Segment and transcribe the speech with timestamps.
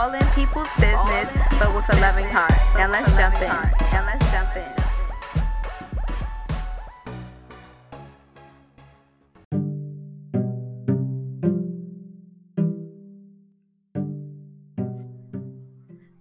[0.00, 2.56] all in people's business, but with a loving heart.
[2.74, 3.48] Now let's jump in.
[3.92, 4.79] Now let's jump in.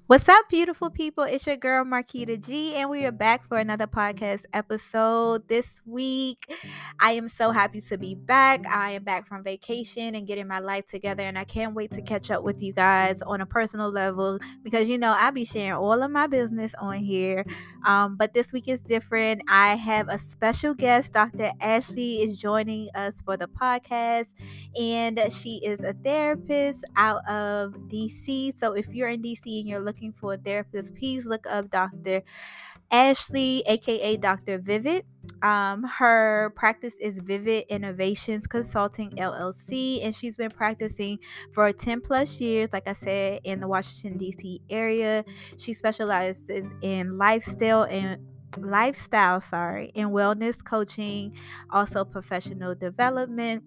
[0.09, 1.23] What's up, beautiful people?
[1.25, 6.51] It's your girl Markitta G, and we are back for another podcast episode this week.
[6.99, 8.65] I am so happy to be back.
[8.65, 12.01] I am back from vacation and getting my life together, and I can't wait to
[12.01, 15.73] catch up with you guys on a personal level because you know I'll be sharing
[15.73, 17.45] all of my business on here.
[17.85, 19.43] Um, but this week is different.
[19.47, 21.51] I have a special guest, Dr.
[21.61, 24.33] Ashley, is joining us for the podcast,
[24.75, 28.57] and she is a therapist out of DC.
[28.57, 31.69] So if you're in DC and you're looking looking for a therapist, please look up
[31.69, 32.21] Dr.
[32.89, 34.57] Ashley, aka Dr.
[34.57, 35.05] Vivid.
[35.41, 41.19] Um, her practice is Vivid Innovations Consulting LLC, and she's been practicing
[41.53, 44.61] for 10 plus years, like I said, in the Washington, D.C.
[44.69, 45.25] area.
[45.57, 48.25] She specializes in lifestyle and
[48.57, 51.35] lifestyle, sorry, and wellness coaching,
[51.69, 53.63] also professional development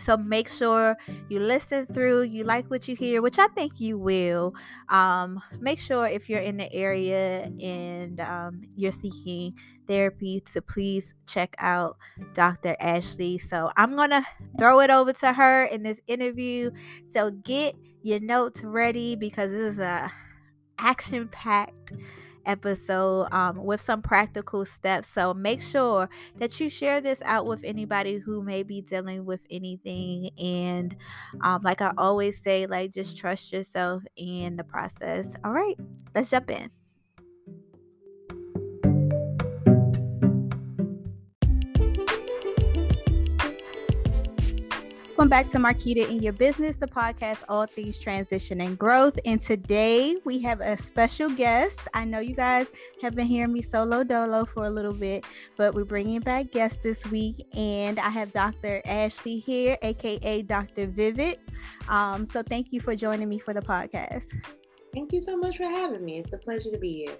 [0.00, 0.96] so make sure
[1.28, 4.54] you listen through, you like what you hear, which I think you will.
[4.88, 9.54] Um, make sure if you're in the area and um, you're seeking
[9.86, 11.96] therapy to please check out
[12.34, 12.76] Dr.
[12.80, 13.38] Ashley.
[13.38, 14.24] So I'm going to
[14.58, 16.70] throw it over to her in this interview.
[17.08, 20.12] So get your notes ready because this is a
[20.78, 21.92] action packed
[22.46, 25.08] episode um, with some practical steps.
[25.08, 29.40] So make sure that you share this out with anybody who may be dealing with
[29.50, 30.30] anything.
[30.38, 30.96] And
[31.42, 35.34] um, like I always say, like just trust yourself in the process.
[35.44, 35.78] All right,
[36.14, 36.70] let's jump in.
[45.14, 49.16] Welcome back to Markitta in Your Business, the podcast, all things transition and growth.
[49.24, 51.78] And today we have a special guest.
[51.94, 52.66] I know you guys
[53.00, 55.24] have been hearing me solo dolo for a little bit,
[55.56, 57.46] but we're bringing back guests this week.
[57.56, 58.82] And I have Dr.
[58.86, 60.88] Ashley here, aka Dr.
[60.88, 61.38] Vivid.
[61.88, 64.36] Um, so thank you for joining me for the podcast.
[64.92, 66.18] Thank you so much for having me.
[66.18, 67.16] It's a pleasure to be here.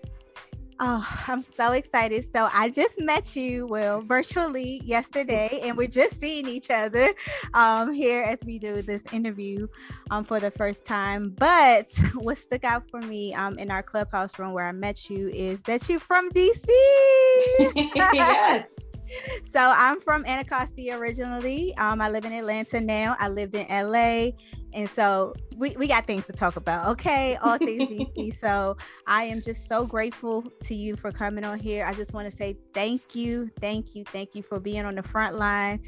[0.80, 2.26] Oh, I'm so excited.
[2.32, 7.14] So I just met you, well, virtually yesterday, and we're just seeing each other
[7.54, 9.68] um, here as we do this interview
[10.10, 11.30] um, for the first time.
[11.38, 15.28] But what stuck out for me um, in our clubhouse room where I met you
[15.28, 16.64] is that you're from DC.
[17.94, 18.68] yes.
[19.52, 21.76] So I'm from Anacostia originally.
[21.76, 23.14] Um, I live in Atlanta now.
[23.20, 24.32] I lived in LA
[24.74, 27.36] and so we, we got things to talk about, okay?
[27.36, 28.34] All things DC.
[28.40, 28.76] So
[29.06, 31.86] I am just so grateful to you for coming on here.
[31.86, 35.02] I just want to say thank you, thank you, thank you for being on the
[35.02, 35.80] front line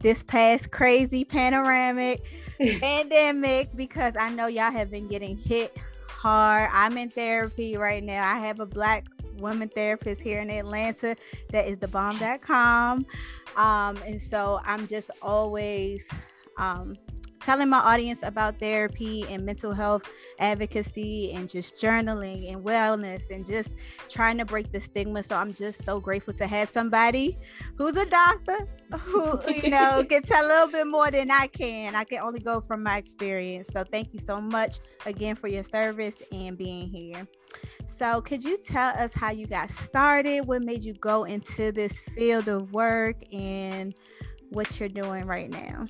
[0.00, 2.24] this past crazy panoramic
[2.80, 5.76] pandemic because I know y'all have been getting hit
[6.08, 6.70] hard.
[6.72, 8.24] I'm in therapy right now.
[8.32, 9.06] I have a black
[9.38, 11.16] woman therapist here in Atlanta
[11.50, 13.06] that is the bomb.com.
[13.56, 16.06] Um, and so I'm just always
[16.58, 16.96] um,
[17.40, 20.02] telling my audience about therapy and mental health
[20.38, 23.74] advocacy and just journaling and wellness and just
[24.08, 25.22] trying to break the stigma.
[25.22, 27.38] So I'm just so grateful to have somebody
[27.76, 28.68] who's a doctor
[29.00, 31.94] who, you know, can tell a little bit more than I can.
[31.94, 33.68] I can only go from my experience.
[33.72, 37.26] So thank you so much again for your service and being here.
[37.86, 40.42] So, could you tell us how you got started?
[40.42, 43.94] What made you go into this field of work and
[44.50, 45.86] what you're doing right now?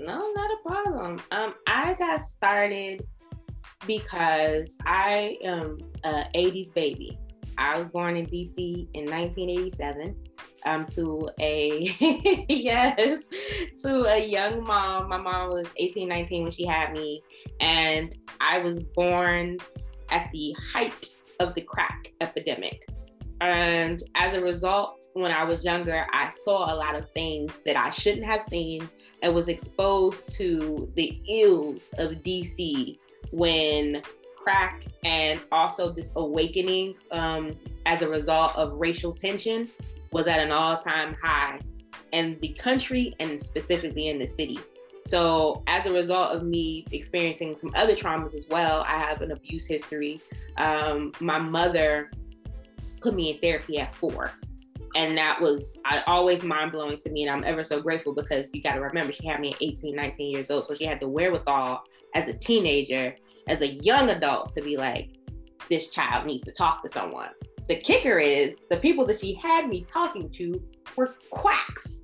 [0.00, 1.20] No, not a problem.
[1.30, 3.06] Um, I got started
[3.86, 7.18] because I am a 80s baby.
[7.58, 10.16] I was born in DC in 1987
[10.64, 11.94] um, to a
[12.48, 13.22] yes
[13.82, 15.10] to a young mom.
[15.10, 17.22] My mom was 18, 19 when she had me,
[17.60, 19.58] and I was born
[20.10, 21.08] at the height
[21.40, 22.88] of the crack epidemic.
[23.42, 27.76] And as a result, when I was younger, I saw a lot of things that
[27.76, 28.88] I shouldn't have seen
[29.22, 32.98] and was exposed to the ills of DC
[33.32, 34.02] when
[34.36, 37.54] crack and also this awakening um,
[37.86, 39.68] as a result of racial tension
[40.12, 41.60] was at an all-time high
[42.12, 44.58] in the country and specifically in the city.
[45.06, 49.32] So, as a result of me experiencing some other traumas as well, I have an
[49.32, 50.20] abuse history.
[50.58, 52.10] Um, my mother
[53.00, 54.32] put me in therapy at four
[54.94, 58.46] and that was I, always mind blowing to me and i'm ever so grateful because
[58.52, 61.00] you got to remember she had me at 18 19 years old so she had
[61.00, 61.82] the wherewithal
[62.14, 63.14] as a teenager
[63.48, 65.10] as a young adult to be like
[65.70, 67.30] this child needs to talk to someone.
[67.68, 70.60] The kicker is the people that she had me talking to
[70.96, 72.00] were quacks.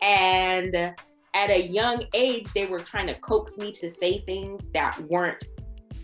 [0.00, 4.98] And at a young age they were trying to coax me to say things that
[5.08, 5.42] weren't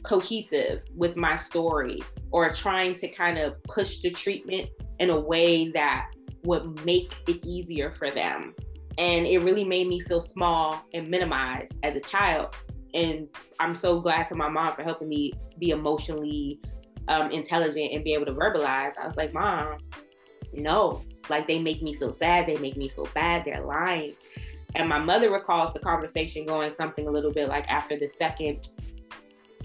[0.03, 5.71] cohesive with my story or trying to kind of push the treatment in a way
[5.71, 6.09] that
[6.45, 8.55] would make it easier for them.
[8.99, 12.55] And it really made me feel small and minimized as a child.
[12.95, 16.61] And I'm so glad to my mom for helping me be emotionally
[17.09, 18.97] um, intelligent and be able to verbalize.
[18.97, 19.79] I was like, Mom,
[20.53, 24.15] no, like they make me feel sad, they make me feel bad, they're lying.
[24.77, 28.69] And my mother recalls the conversation going something a little bit like after the second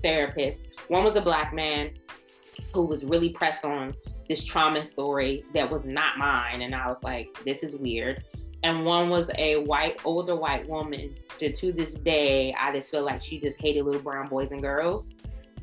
[0.02, 0.68] therapist.
[0.88, 1.92] One was a black man
[2.74, 3.94] who was really pressed on
[4.30, 6.62] this trauma story that was not mine.
[6.62, 8.24] And I was like, this is weird.
[8.64, 13.04] And one was a white, older white woman that to this day, I just feel
[13.04, 15.10] like she just hated little brown boys and girls.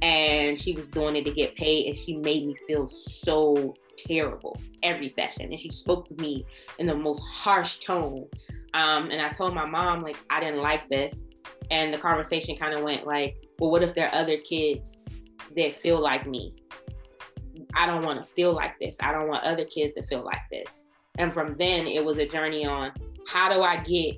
[0.02, 1.86] And she was doing it to get paid.
[1.88, 5.52] And she made me feel so terrible every session.
[5.52, 6.44] And she spoke to me
[6.78, 8.26] in the most harsh tone.
[8.74, 11.14] Um, and I told my mom, like, I didn't like this.
[11.70, 14.98] And the conversation kind of went like, well, what if there are other kids
[15.54, 16.54] that feel like me?
[17.76, 18.96] I don't want to feel like this.
[19.00, 20.86] I don't want other kids to feel like this.
[21.18, 22.92] And from then, it was a journey on
[23.28, 24.16] how do I get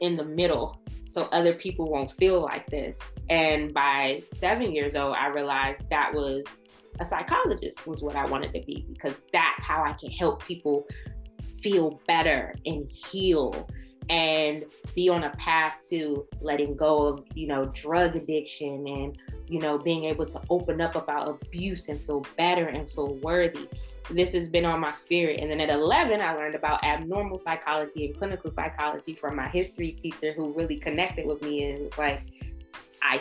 [0.00, 0.80] in the middle
[1.10, 2.98] so other people won't feel like this.
[3.30, 6.44] And by seven years old, I realized that was
[7.00, 10.86] a psychologist was what I wanted to be because that's how I can help people
[11.62, 13.68] feel better and heal
[14.10, 14.64] and
[14.94, 19.18] be on a path to letting go of you know drug addiction and
[19.48, 23.68] you know being able to open up about abuse and feel better and feel worthy.
[24.10, 25.40] This has been on my spirit.
[25.40, 29.92] And then at 11 i learned about abnormal psychology and clinical psychology from my history
[29.92, 32.20] teacher who really connected with me and was like
[33.02, 33.20] i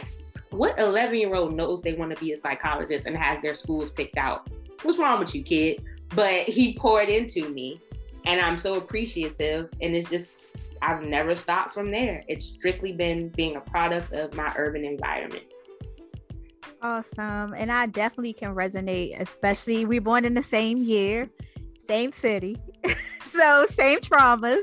[0.49, 3.89] what 11 year old knows they want to be a psychologist and has their schools
[3.89, 4.49] picked out?
[4.83, 5.83] What's wrong with you kid?
[6.09, 7.81] But he poured into me
[8.25, 10.43] and i'm so appreciative and it's just
[10.83, 12.23] I've never stopped from there.
[12.27, 15.45] It's strictly been being a product of my urban environment.
[16.81, 17.53] Awesome.
[17.53, 21.29] And I definitely can resonate, especially we were born in the same year,
[21.87, 22.57] same city.
[23.23, 24.61] so same traumas,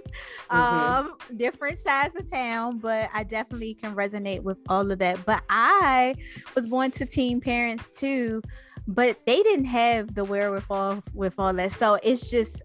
[0.50, 0.56] mm-hmm.
[0.56, 5.24] um, different sides of town, but I definitely can resonate with all of that.
[5.24, 6.14] But I
[6.54, 8.42] was born to teen parents too,
[8.86, 11.72] but they didn't have the wherewithal with all that.
[11.72, 12.60] So it's just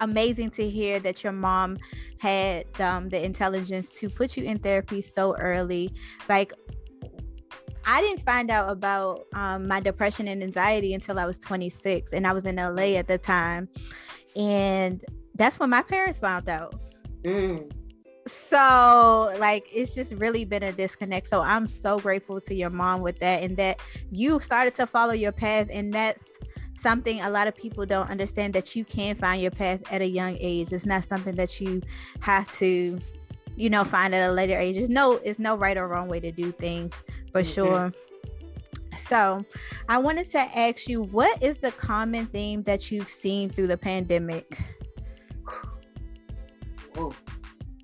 [0.00, 1.78] amazing to hear that your mom
[2.18, 5.92] had um, the intelligence to put you in therapy so early.
[6.28, 6.52] Like,
[7.84, 12.26] I didn't find out about um, my depression and anxiety until I was 26, and
[12.26, 13.68] I was in LA at the time.
[14.36, 15.02] And
[15.34, 16.74] that's when my parents found out.
[17.24, 17.72] Mm.
[18.26, 21.28] So, like, it's just really been a disconnect.
[21.28, 23.80] So, I'm so grateful to your mom with that, and that
[24.10, 26.24] you started to follow your path, and that's
[26.78, 30.08] something a lot of people don't understand that you can find your path at a
[30.08, 30.72] young age.
[30.72, 31.82] It's not something that you
[32.20, 32.98] have to,
[33.56, 34.76] you know, find at a later age.
[34.76, 36.94] There's no, it's no right or wrong way to do things
[37.32, 37.52] for mm-hmm.
[37.52, 37.92] sure.
[38.96, 39.44] So,
[39.88, 43.76] I wanted to ask you, what is the common theme that you've seen through the
[43.76, 44.58] pandemic?
[46.96, 47.14] Ooh.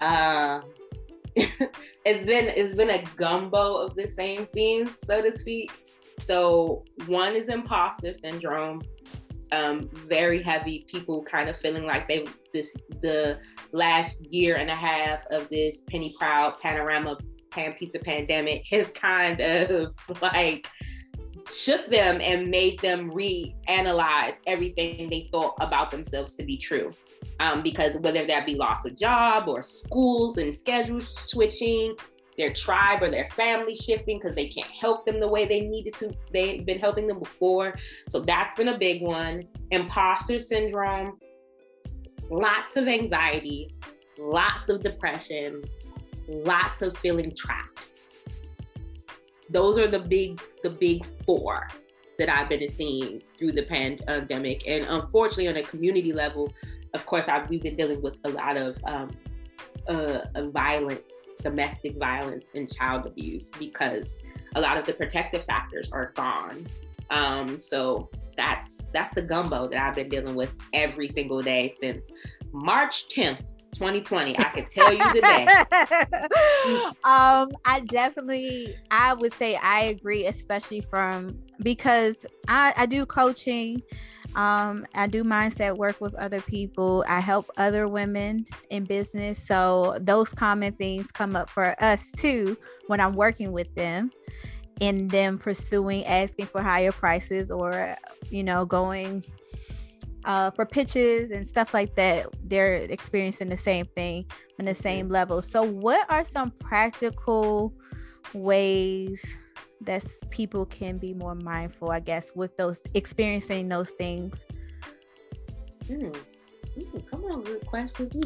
[0.00, 0.60] Uh,
[1.36, 5.83] it's been it's been a gumbo of the same themes, so to speak.
[6.18, 8.82] So one is imposter syndrome.
[9.52, 10.86] Um, very heavy.
[10.88, 13.38] People kind of feeling like they this the
[13.72, 17.18] last year and a half of this penny proud panorama
[17.50, 20.68] pan pizza pandemic has kind of like
[21.52, 26.90] shook them and made them reanalyze everything they thought about themselves to be true.
[27.40, 31.96] Um, because whether that be loss of job or schools and schedule switching
[32.36, 35.94] their tribe or their family shifting because they can't help them the way they needed
[35.94, 36.12] to.
[36.32, 37.74] They've been helping them before.
[38.08, 39.44] So that's been a big one.
[39.70, 41.18] Imposter syndrome,
[42.30, 43.74] lots of anxiety,
[44.18, 45.64] lots of depression,
[46.28, 47.80] lots of feeling trapped.
[49.50, 51.68] Those are the big, the big four
[52.18, 54.66] that I've been seeing through the pandemic.
[54.66, 56.52] And unfortunately, on a community level,
[56.94, 59.10] of course, I've, we've been dealing with a lot of um,
[59.88, 61.02] uh, violence
[61.44, 64.16] domestic violence and child abuse because
[64.56, 66.66] a lot of the protective factors are gone.
[67.10, 72.06] Um, so that's that's the gumbo that I've been dealing with every single day since
[72.52, 74.38] March 10th, 2020.
[74.38, 75.46] I can tell you today.
[77.04, 82.16] um, I definitely I would say I agree, especially from because
[82.48, 83.82] I, I do coaching
[84.34, 87.04] um, I do mindset work with other people.
[87.06, 89.44] I help other women in business.
[89.44, 92.56] So those common things come up for us too
[92.88, 94.10] when I'm working with them
[94.80, 97.96] and them pursuing asking for higher prices or
[98.30, 99.22] you know going
[100.24, 104.24] uh, for pitches and stuff like that they're experiencing the same thing
[104.58, 107.72] on the same level so what are some practical
[108.32, 109.22] ways
[109.82, 114.44] that people can be more mindful, I guess, with those experiencing those things?
[115.84, 116.16] Mm.
[116.78, 118.12] Mm, come on, good questions.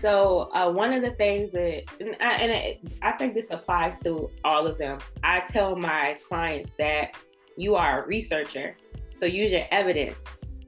[0.00, 4.00] so uh, one of the things that, and, I, and it, I think this applies
[4.00, 4.98] to all of them.
[5.22, 7.16] I tell my clients that
[7.56, 8.76] you are a researcher,
[9.16, 10.16] so use your evidence.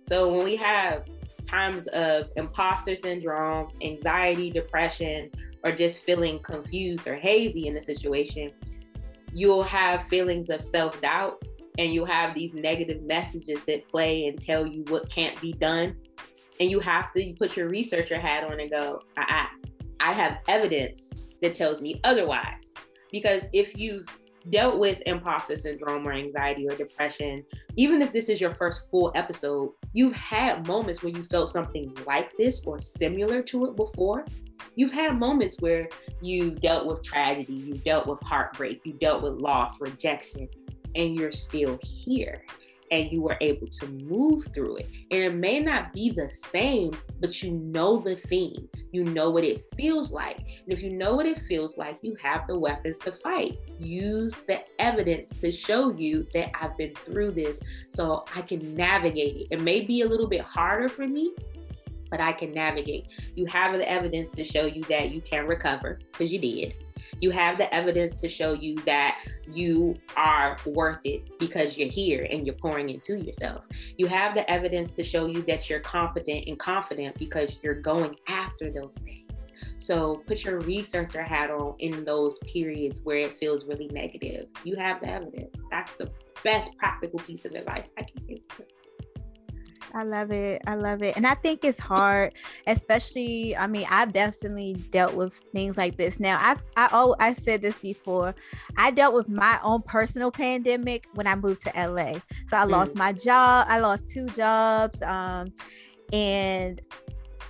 [0.07, 1.07] So when we have
[1.47, 5.31] times of imposter syndrome, anxiety, depression,
[5.65, 8.53] or just feeling confused or hazy in a situation,
[9.33, 11.43] you'll have feelings of self doubt
[11.79, 15.97] and you'll have these negative messages that play and tell you what can't be done.
[16.61, 19.49] And you have to put your researcher hat on and go, I,
[20.01, 21.03] I, I have evidence
[21.43, 22.63] that tells me otherwise.
[23.11, 24.07] Because if you've
[24.51, 27.45] dealt with imposter syndrome or anxiety or depression,
[27.77, 31.97] even if this is your first full episode, you've had moments where you felt something
[32.07, 34.25] like this or similar to it before.
[34.77, 35.89] You've had moments where
[36.21, 40.49] you dealt with tragedy, you dealt with heartbreak, you dealt with loss, rejection,
[40.95, 42.45] and you're still here
[42.91, 44.89] and you were able to move through it.
[45.11, 48.69] And it may not be the same, but you know the theme.
[48.93, 50.39] You know what it feels like.
[50.39, 53.59] And if you know what it feels like, you have the weapons to fight.
[53.79, 59.37] Use the evidence to show you that I've been through this so I can navigate
[59.37, 59.47] it.
[59.51, 61.33] It may be a little bit harder for me,
[62.15, 63.07] but I can navigate.
[63.35, 66.75] You have the evidence to show you that you can recover because you did
[67.21, 72.27] you have the evidence to show you that you are worth it because you're here
[72.31, 73.65] and you're pouring into yourself.
[73.97, 78.17] You have the evidence to show you that you're competent and confident because you're going
[78.27, 79.31] after those things.
[79.79, 84.49] So put your researcher hat on in those periods where it feels really negative.
[84.65, 85.61] You have the evidence.
[85.71, 86.11] That's the
[86.43, 88.41] best practical piece of advice I can give.
[89.95, 90.61] I love it.
[90.67, 91.17] I love it.
[91.17, 92.33] And I think it's hard,
[92.67, 96.19] especially, I mean, I've definitely dealt with things like this.
[96.19, 98.35] Now, I've, I, oh, I've said this before.
[98.77, 102.15] I dealt with my own personal pandemic when I moved to LA.
[102.49, 102.71] So I mm.
[102.71, 103.67] lost my job.
[103.69, 105.01] I lost two jobs.
[105.03, 105.53] Um,
[106.13, 106.81] and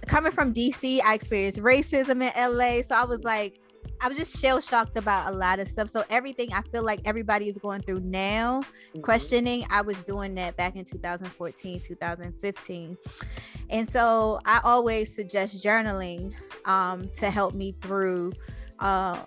[0.06, 2.82] coming from DC, I experienced racism in LA.
[2.82, 3.58] So I was like,
[4.04, 5.88] I was just shell shocked about a lot of stuff.
[5.88, 9.00] So everything I feel like everybody is going through now, mm-hmm.
[9.00, 12.98] questioning, I was doing that back in 2014, 2015.
[13.70, 16.34] And so I always suggest journaling
[16.66, 18.34] um, to help me through
[18.78, 19.22] uh,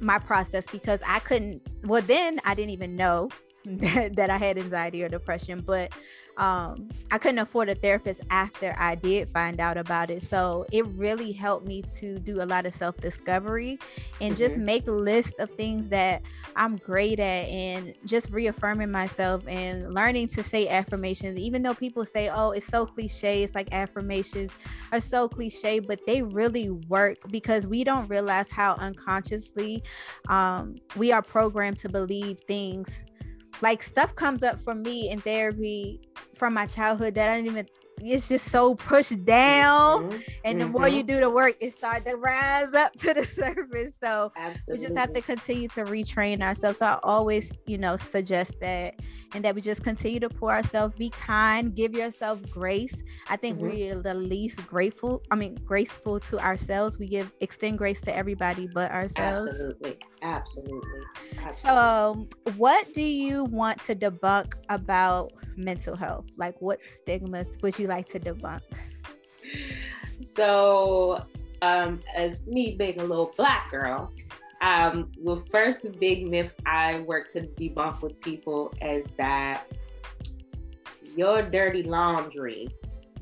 [0.00, 3.30] my process because I couldn't, well, then I didn't even know
[3.64, 5.92] that, that I had anxiety or depression, but
[6.36, 10.22] um, I couldn't afford a therapist after I did find out about it.
[10.22, 13.78] So it really helped me to do a lot of self discovery
[14.20, 14.44] and mm-hmm.
[14.44, 16.22] just make a list of things that
[16.54, 21.38] I'm great at and just reaffirming myself and learning to say affirmations.
[21.38, 24.52] Even though people say, oh, it's so cliche, it's like affirmations
[24.92, 29.82] are so cliche, but they really work because we don't realize how unconsciously
[30.28, 32.90] um, we are programmed to believe things
[33.62, 36.00] like stuff comes up for me in therapy
[36.34, 37.66] from my childhood that I didn't even
[38.02, 40.18] it's just so pushed down mm-hmm.
[40.44, 40.72] and the mm-hmm.
[40.72, 44.80] more you do the work it starts to rise up to the surface so Absolutely.
[44.80, 49.00] we just have to continue to retrain ourselves so i always you know suggest that
[49.36, 50.94] and that we just continue to pour ourselves.
[50.96, 51.74] Be kind.
[51.74, 52.96] Give yourself grace.
[53.28, 53.66] I think mm-hmm.
[53.66, 56.98] we're the least grateful i mean graceful to ourselves.
[56.98, 59.48] We give extend grace to everybody but ourselves.
[59.48, 59.98] Absolutely.
[60.22, 61.00] Absolutely,
[61.38, 61.52] absolutely.
[61.52, 62.26] so
[62.56, 66.24] what do you want to debunk about mental health?
[66.38, 68.62] Like what stigmas would you like to debunk?
[70.34, 71.24] So,
[71.62, 74.10] um, as me being a little black girl,
[74.60, 79.66] um, well, first, big myth I work to debunk with people is that
[81.16, 82.68] your dirty laundry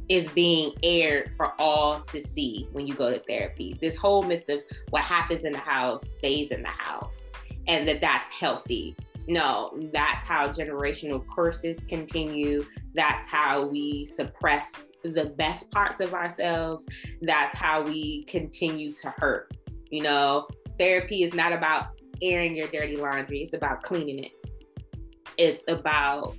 [0.08, 3.78] is being aired for all to see when you go to therapy.
[3.80, 4.60] This whole myth of
[4.90, 7.30] what happens in the house stays in the house
[7.66, 8.96] and that that's healthy.
[9.26, 12.64] No, that's how generational curses continue.
[12.94, 16.84] That's how we suppress the best parts of ourselves.
[17.22, 19.56] That's how we continue to hurt.
[19.90, 20.48] You know,
[20.78, 21.88] therapy is not about
[22.22, 24.32] airing your dirty laundry, it's about cleaning it.
[25.36, 26.36] It's about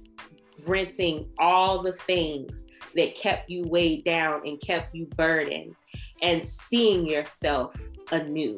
[0.65, 2.65] rinsing all the things
[2.95, 5.75] that kept you weighed down and kept you burdened
[6.21, 7.75] and seeing yourself
[8.11, 8.57] anew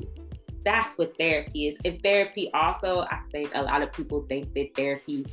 [0.68, 1.78] that's what therapy is.
[1.86, 5.26] And therapy also, I think a lot of people think that therapy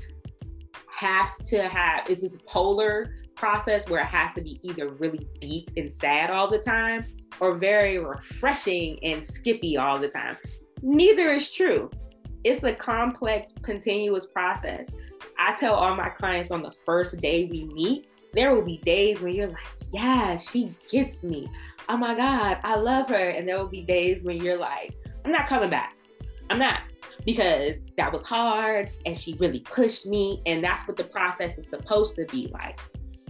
[0.92, 5.70] has to have is this polar process where it has to be either really deep
[5.76, 7.04] and sad all the time
[7.40, 10.34] or very refreshing and skippy all the time.
[10.80, 11.90] Neither is true.
[12.42, 14.88] It's a complex, continuous process.
[15.38, 19.20] I tell all my clients on the first day we meet, there will be days
[19.20, 19.58] when you're like,
[19.92, 21.46] yeah, she gets me.
[21.90, 23.28] Oh my God, I love her.
[23.28, 24.94] And there will be days when you're like,
[25.26, 25.94] I'm not coming back.
[26.48, 26.80] I'm not.
[27.24, 30.42] because that was hard and she really pushed me.
[30.46, 32.80] And that's what the process is supposed to be like.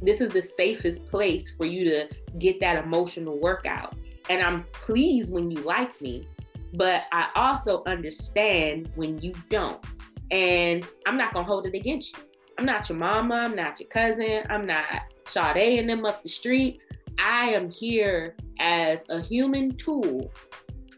[0.03, 2.09] This is the safest place for you to
[2.39, 3.95] get that emotional workout.
[4.29, 6.27] And I'm pleased when you like me,
[6.75, 9.85] but I also understand when you don't.
[10.31, 12.25] And I'm not gonna hold it against you.
[12.59, 16.29] I'm not your mama, I'm not your cousin, I'm not Sade and them up the
[16.29, 16.81] street.
[17.19, 20.33] I am here as a human tool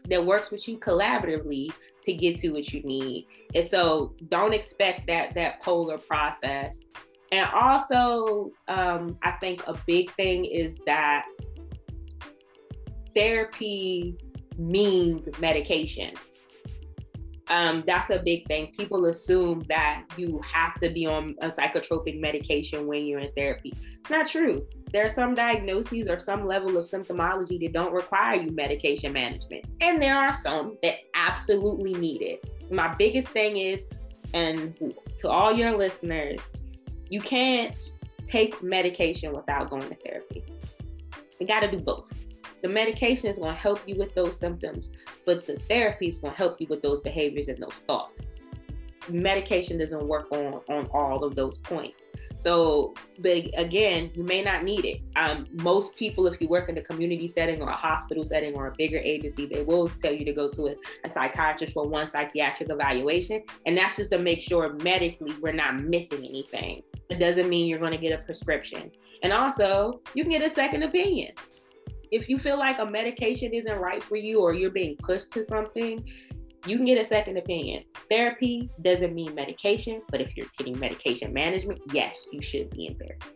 [0.09, 1.71] that works with you collaboratively
[2.03, 3.27] to get to what you need.
[3.53, 6.77] And so don't expect that that polar process.
[7.31, 11.25] And also, um, I think a big thing is that
[13.15, 14.17] therapy
[14.57, 16.13] means medication.
[17.49, 18.73] Um, that's a big thing.
[18.77, 23.73] People assume that you have to be on a psychotropic medication when you're in therapy.
[23.75, 24.65] It's not true.
[24.91, 29.65] There are some diagnoses or some level of symptomology that don't require you medication management.
[29.81, 32.71] And there are some that absolutely need it.
[32.71, 33.81] My biggest thing is,
[34.33, 36.41] and to all your listeners,
[37.09, 37.93] you can't
[38.25, 40.43] take medication without going to therapy.
[41.39, 42.11] You got to do both.
[42.61, 44.91] The medication is going to help you with those symptoms,
[45.25, 48.23] but the therapy is going to help you with those behaviors and those thoughts.
[49.09, 52.03] Medication doesn't work on on all of those points.
[52.39, 55.01] So, but again, you may not need it.
[55.15, 58.67] Um, most people, if you work in a community setting or a hospital setting or
[58.67, 62.09] a bigger agency, they will tell you to go to a, a psychiatrist for one
[62.09, 63.43] psychiatric evaluation.
[63.65, 66.83] And that's just to make sure medically we're not missing anything.
[67.09, 68.91] It doesn't mean you're going to get a prescription.
[69.23, 71.33] And also, you can get a second opinion.
[72.11, 75.43] If you feel like a medication isn't right for you or you're being pushed to
[75.43, 76.05] something,
[76.65, 77.83] you can get a second opinion.
[78.09, 82.95] Therapy doesn't mean medication, but if you're getting medication management, yes, you should be in
[82.95, 83.27] therapy.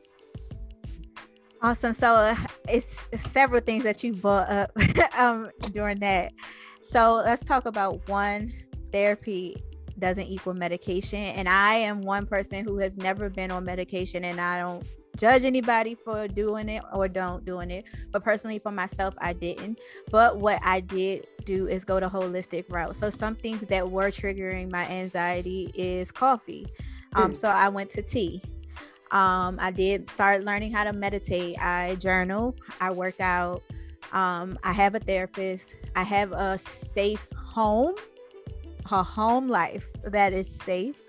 [1.61, 1.93] Awesome.
[1.93, 2.35] So uh,
[2.67, 4.71] it's, several things that you brought up
[5.17, 6.33] um, during that.
[6.81, 8.51] So let's talk about one
[8.91, 9.55] therapy
[9.99, 11.19] doesn't equal medication.
[11.19, 14.85] And I am one person who has never been on medication and I don't
[15.17, 19.79] judge anybody for doing it or don't doing it but personally for myself i didn't.
[20.09, 22.95] But what i did do is go the holistic route.
[22.95, 26.67] So some things that were triggering my anxiety is coffee.
[27.15, 27.37] Um, mm.
[27.39, 28.41] so i went to tea.
[29.11, 31.57] Um, i did start learning how to meditate.
[31.59, 33.63] I journal i work out.
[34.13, 35.75] Um, i have a therapist.
[35.95, 37.95] I have a safe home
[38.89, 41.01] a home life that is safe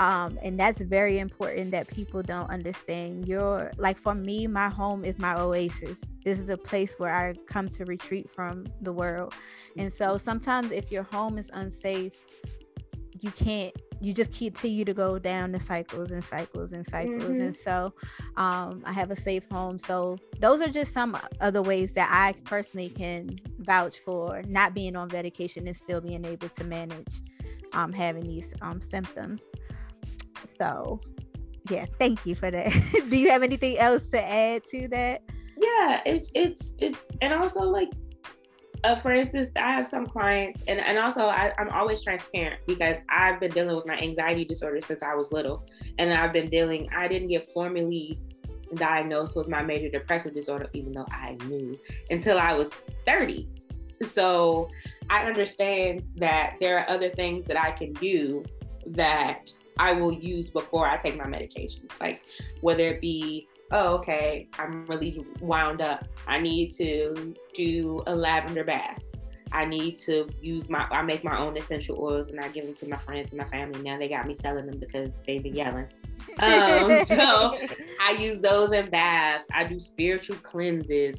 [0.00, 5.04] um, and that's very important that people don't understand your like for me my home
[5.04, 5.98] is my oasis.
[6.24, 9.34] This is a place where i come to retreat from the world.
[9.76, 12.14] And so sometimes if your home is unsafe
[13.20, 17.40] you can't you just continue to go down the cycles and cycles and cycles mm-hmm.
[17.42, 17.92] and so
[18.36, 22.08] um, i have a safe home so those are just some of the ways that
[22.10, 27.20] i personally can vouch for not being on medication and still being able to manage
[27.72, 29.42] um, having these um, symptoms
[30.46, 31.00] so,
[31.70, 32.72] yeah, thank you for that.
[33.10, 35.22] Do you have anything else to add to that?
[35.56, 37.90] Yeah, it's it's it, and also like
[38.84, 42.96] uh, for instance, I have some clients, and, and also I, am always transparent because
[43.08, 45.66] I've been dealing with my anxiety disorder since I was little.
[45.98, 48.18] And I've been dealing, I didn't get formally
[48.74, 51.78] diagnosed with my major depressive disorder, even though I knew
[52.10, 52.70] until I was
[53.06, 53.48] 30.
[54.06, 54.70] So
[55.10, 58.44] I understand that there are other things that I can do
[58.86, 61.88] that I will use before I take my medication.
[62.00, 62.22] Like
[62.60, 66.06] whether it be, oh, okay, I'm really wound up.
[66.26, 69.02] I need to do a lavender bath.
[69.52, 72.74] I need to use my I make my own essential oils and I give them
[72.74, 73.82] to my friends and my family.
[73.82, 75.86] Now they got me selling them because they've been yelling.
[76.38, 77.58] Um, so
[78.00, 79.48] I use those in baths.
[79.52, 81.16] I do spiritual cleanses.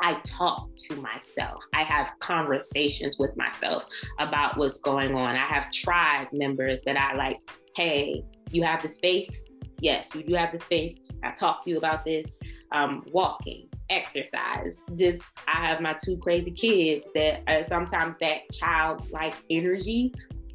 [0.00, 1.62] I talk to myself.
[1.72, 3.84] I have conversations with myself
[4.18, 5.36] about what's going on.
[5.36, 7.40] I have tribe members that I like
[7.76, 9.45] hey, you have the space.
[9.80, 10.96] Yes, you do have the space.
[11.22, 12.26] I talk to you about this.
[12.72, 14.80] Um, walking, exercise.
[14.96, 20.12] Just I have my two crazy kids that uh, sometimes that childlike energy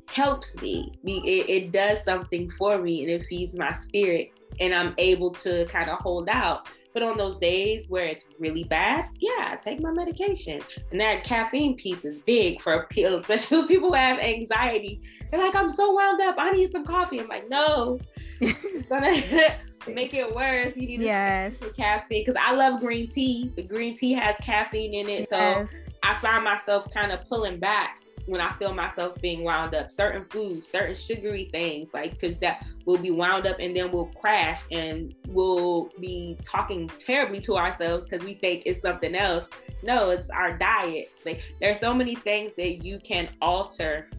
[0.08, 0.92] helps me.
[1.06, 5.66] It, it does something for me and it feeds my spirit, and I'm able to
[5.68, 6.68] kind of hold out.
[6.94, 10.62] But on those days where it's really bad, yeah, I take my medication.
[10.92, 15.00] And that caffeine piece is big for people, especially people who have anxiety.
[15.30, 16.36] They're like, I'm so wound up.
[16.38, 17.22] I need some coffee.
[17.22, 17.98] I'm like, no,
[18.42, 19.56] it's gonna
[19.94, 20.76] make it worse.
[20.76, 21.56] You need to yes.
[21.76, 23.52] caffeine because I love green tea.
[23.56, 25.70] The green tea has caffeine in it, yes.
[25.70, 29.92] so I find myself kind of pulling back when I feel myself being wound up.
[29.92, 34.06] Certain foods, certain sugary things, like because that will be wound up and then we'll
[34.08, 39.48] crash and we'll be talking terribly to ourselves because we think it's something else.
[39.84, 41.12] No, it's our diet.
[41.26, 44.10] Like there's so many things that you can alter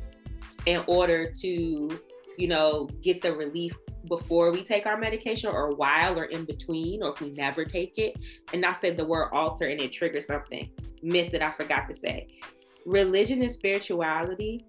[0.67, 2.01] in order to,
[2.39, 7.03] you know, get the relief before we take our medication or while or in between
[7.03, 8.17] or if we never take it.
[8.53, 10.71] And I said the word alter and it triggers something.
[11.03, 12.39] Myth that I forgot to say.
[12.87, 14.67] Religion and spirituality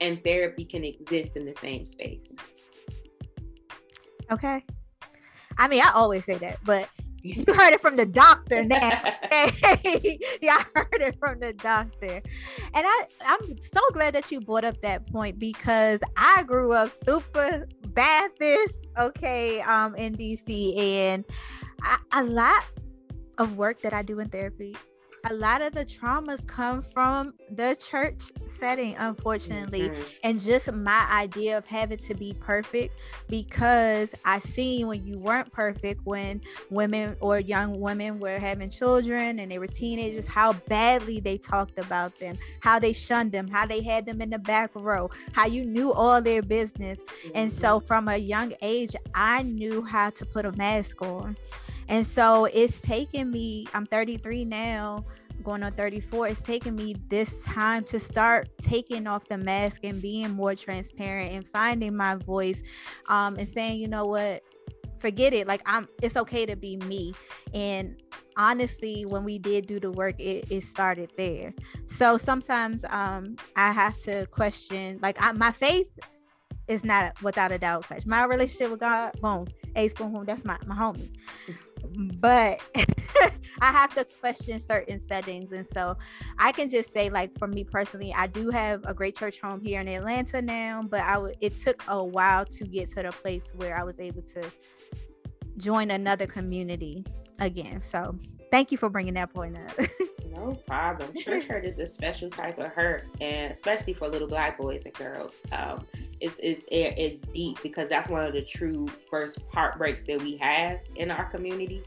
[0.00, 2.32] and therapy can exist in the same space.
[4.30, 4.64] Okay.
[5.58, 6.88] I mean, I always say that, but
[7.24, 9.02] you heard it from the doctor now.
[9.32, 12.20] Hey, yeah, I heard it from the doctor.
[12.74, 16.90] And I, I'm so glad that you brought up that point because I grew up
[17.04, 21.24] super Baptist, okay, um, in DC, and
[21.82, 22.64] I, a lot
[23.38, 24.76] of work that I do in therapy
[25.30, 30.02] a lot of the traumas come from the church setting, unfortunately, mm-hmm.
[30.24, 32.94] and just my idea of having to be perfect
[33.28, 39.38] because I seen when you weren't perfect when women or young women were having children
[39.38, 43.64] and they were teenagers, how badly they talked about them, how they shunned them, how
[43.64, 46.98] they had them in the back row, how you knew all their business.
[46.98, 47.30] Mm-hmm.
[47.34, 51.36] And so from a young age, I knew how to put a mask on.
[51.88, 55.04] And so it's taken me, I'm 33 now,
[55.42, 56.28] going on 34.
[56.28, 61.32] It's taken me this time to start taking off the mask and being more transparent
[61.32, 62.62] and finding my voice
[63.08, 64.42] um, and saying, you know what,
[65.02, 65.46] forget it.
[65.46, 67.14] Like I'm it's okay to be me.
[67.52, 68.00] And
[68.36, 71.52] honestly, when we did do the work, it, it started there.
[71.86, 75.88] So sometimes um I have to question like I, my faith
[76.68, 78.08] is not without a doubt question.
[78.08, 81.10] My relationship with God, boom, a spoon home, that's my, my homie
[82.20, 82.60] but
[83.60, 85.52] I have to question certain settings.
[85.52, 85.96] And so
[86.38, 89.60] I can just say, like, for me personally, I do have a great church home
[89.60, 93.12] here in Atlanta now, but I w- it took a while to get to the
[93.12, 94.50] place where I was able to
[95.58, 97.04] join another community
[97.40, 97.82] again.
[97.82, 98.18] So
[98.52, 99.86] thank you for bringing that point up.
[100.30, 101.12] no problem.
[101.16, 104.94] Church hurt is a special type of hurt, and especially for little black boys and
[104.94, 105.40] girls.
[105.50, 105.84] Um,
[106.20, 110.78] it's, it's it's deep because that's one of the true first heartbreaks that we have
[110.94, 111.82] in our community.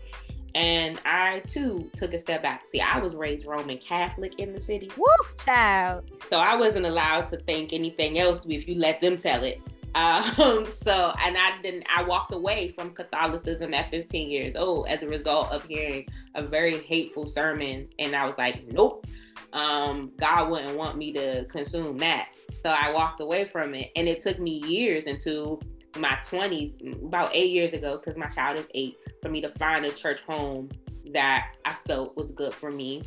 [0.56, 2.64] And I too took a step back.
[2.70, 4.90] See, I was raised Roman Catholic in the city.
[4.98, 6.10] Woof, child.
[6.30, 9.62] So I wasn't allowed to think anything else if you let them tell it.
[9.96, 15.02] Um, so, and I didn't, I walked away from Catholicism at 15 years old as
[15.02, 17.88] a result of hearing a very hateful sermon.
[17.98, 19.08] And I was like, nope,
[19.54, 22.30] um, God wouldn't want me to consume that.
[22.62, 23.92] So I walked away from it.
[23.96, 25.60] And it took me years into
[25.98, 29.86] my 20s, about eight years ago, because my child is eight, for me to find
[29.86, 30.70] a church home
[31.14, 33.02] that I felt was good for me.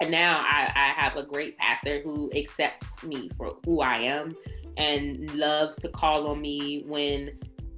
[0.00, 4.36] And now I, I have a great pastor who accepts me for who I am
[4.76, 7.30] and loves to call on me when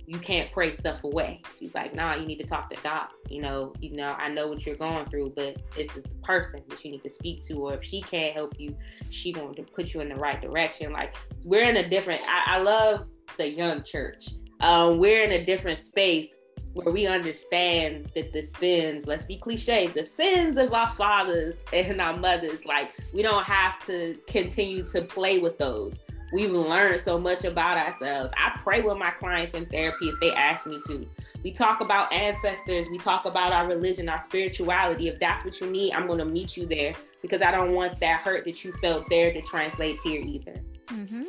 [0.06, 1.42] you can't pray stuff away.
[1.58, 3.10] She's like, nah, you need to talk to Doc.
[3.28, 6.62] You know, you know, I know what you're going through, but this is the person
[6.68, 7.54] that you need to speak to.
[7.54, 8.76] Or if she can't help you,
[9.10, 10.92] she going to put you in the right direction.
[10.92, 12.22] Like we're in a different.
[12.26, 13.06] I, I love
[13.36, 14.28] the young church.
[14.60, 16.28] Um, we're in a different space
[16.72, 22.00] where we understand that the sins, let's be cliche, the sins of our fathers and
[22.00, 25.98] our mothers, like we don't have to continue to play with those
[26.32, 28.32] we've learned so much about ourselves.
[28.36, 31.08] I pray with my clients in therapy if they ask me to.
[31.42, 35.08] We talk about ancestors, we talk about our religion, our spirituality.
[35.08, 38.00] If that's what you need, I'm going to meet you there because I don't want
[38.00, 40.60] that hurt that you felt there to translate here either.
[40.86, 41.24] Mm-hmm.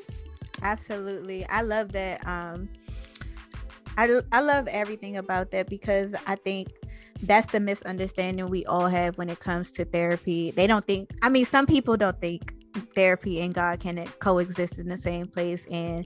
[0.63, 1.45] Absolutely.
[1.47, 2.25] I love that.
[2.27, 2.69] Um,
[3.97, 6.69] I, I love everything about that because I think
[7.23, 10.51] that's the misunderstanding we all have when it comes to therapy.
[10.51, 14.87] They don't think, I mean, some people don't think therapy and God can coexist in
[14.87, 15.65] the same place.
[15.69, 16.05] And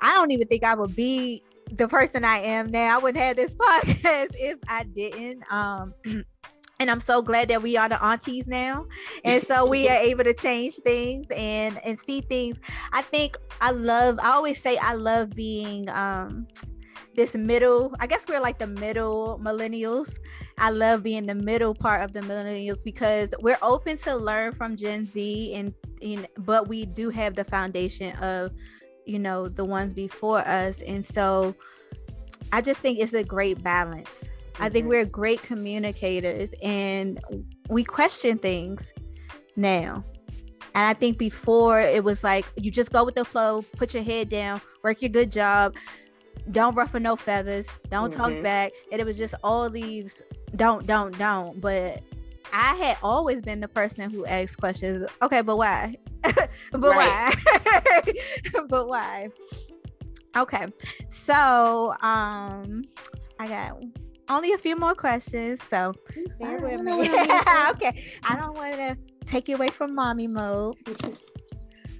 [0.00, 2.96] I don't even think I would be the person I am now.
[2.96, 5.42] I wouldn't have this podcast if I didn't.
[5.50, 5.94] Um,
[6.80, 8.86] and I'm so glad that we are the aunties now,
[9.24, 12.58] and so we are able to change things and and see things.
[12.92, 14.18] I think I love.
[14.22, 16.46] I always say I love being um
[17.16, 20.16] this middle i guess we're like the middle millennials
[20.58, 24.76] i love being the middle part of the millennials because we're open to learn from
[24.76, 25.72] gen z and,
[26.38, 28.52] but we do have the foundation of
[29.06, 31.54] you know the ones before us and so
[32.52, 34.28] i just think it's a great balance
[34.60, 34.90] i think mm-hmm.
[34.90, 37.20] we're great communicators and
[37.68, 38.92] we question things
[39.56, 40.04] now
[40.74, 44.02] and I think before it was like you just go with the flow, put your
[44.02, 45.76] head down, work your good job,
[46.50, 48.20] don't ruffle no feathers, don't mm-hmm.
[48.20, 48.72] talk back.
[48.90, 50.20] And it was just all these
[50.56, 51.60] don't, don't, don't.
[51.60, 52.02] But
[52.54, 55.08] I had always been the person who asked questions.
[55.20, 55.96] Okay, but why?
[56.22, 56.48] but
[56.80, 57.34] why?
[58.68, 59.28] but why?
[60.36, 60.66] Okay.
[61.08, 62.84] So um
[63.40, 63.82] I got
[64.28, 65.60] only a few more questions.
[65.68, 65.94] So
[66.38, 66.92] bear with me.
[67.70, 68.04] okay.
[68.22, 70.76] I don't want to take you away from mommy mode.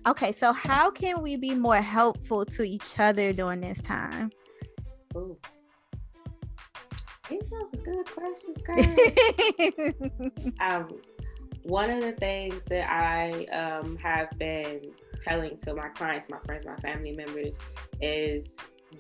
[0.07, 4.31] Okay, so how can we be more helpful to each other during this time?
[5.17, 5.37] Ooh.
[7.29, 8.79] These are good questions, girl.
[10.61, 11.01] um,
[11.63, 16.67] one of the things that I um, have been telling to my clients, my friends,
[16.67, 17.59] my family members
[18.01, 18.49] is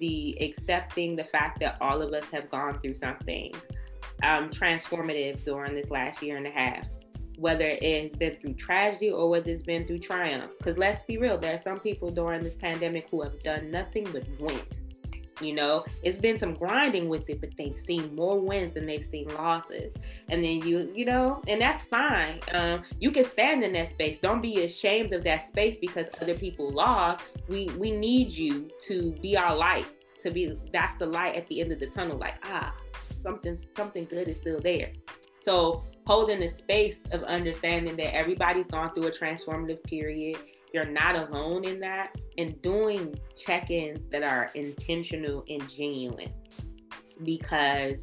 [0.00, 3.54] the accepting the fact that all of us have gone through something
[4.22, 6.86] um, transformative during this last year and a half
[7.36, 10.50] whether it's been through tragedy or whether it's been through triumph.
[10.58, 14.04] Because let's be real, there are some people during this pandemic who have done nothing
[14.12, 14.60] but win.
[15.40, 19.04] You know, it's been some grinding with it, but they've seen more wins than they've
[19.04, 19.94] seen losses.
[20.28, 22.38] And then you, you know, and that's fine.
[22.52, 24.18] Um, you can stand in that space.
[24.18, 27.24] Don't be ashamed of that space because other people lost.
[27.48, 29.86] We we need you to be our light.
[30.22, 32.18] To be that's the light at the end of the tunnel.
[32.18, 32.74] Like ah,
[33.10, 34.92] something something good is still there.
[35.42, 40.38] So holding the space of understanding that everybody's gone through a transformative period.
[40.74, 46.32] You're not alone in that, and doing check ins that are intentional and genuine.
[47.22, 48.00] Because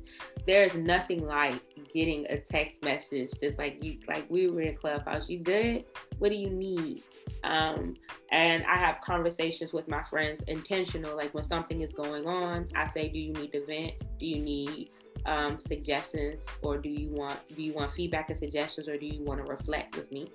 [0.48, 1.62] there's nothing like
[1.94, 5.84] getting a text message just like you like we were in clubhouse you good?
[6.20, 7.04] What do you need?
[7.44, 7.96] Um
[8.32, 12.88] and i have conversations with my friends intentional like when something is going on i
[12.94, 13.94] say do you need to vent?
[14.20, 14.90] Do you need
[15.26, 19.22] um, suggestions or do you want do you want feedback and suggestions or do you
[19.24, 20.32] want to reflect with me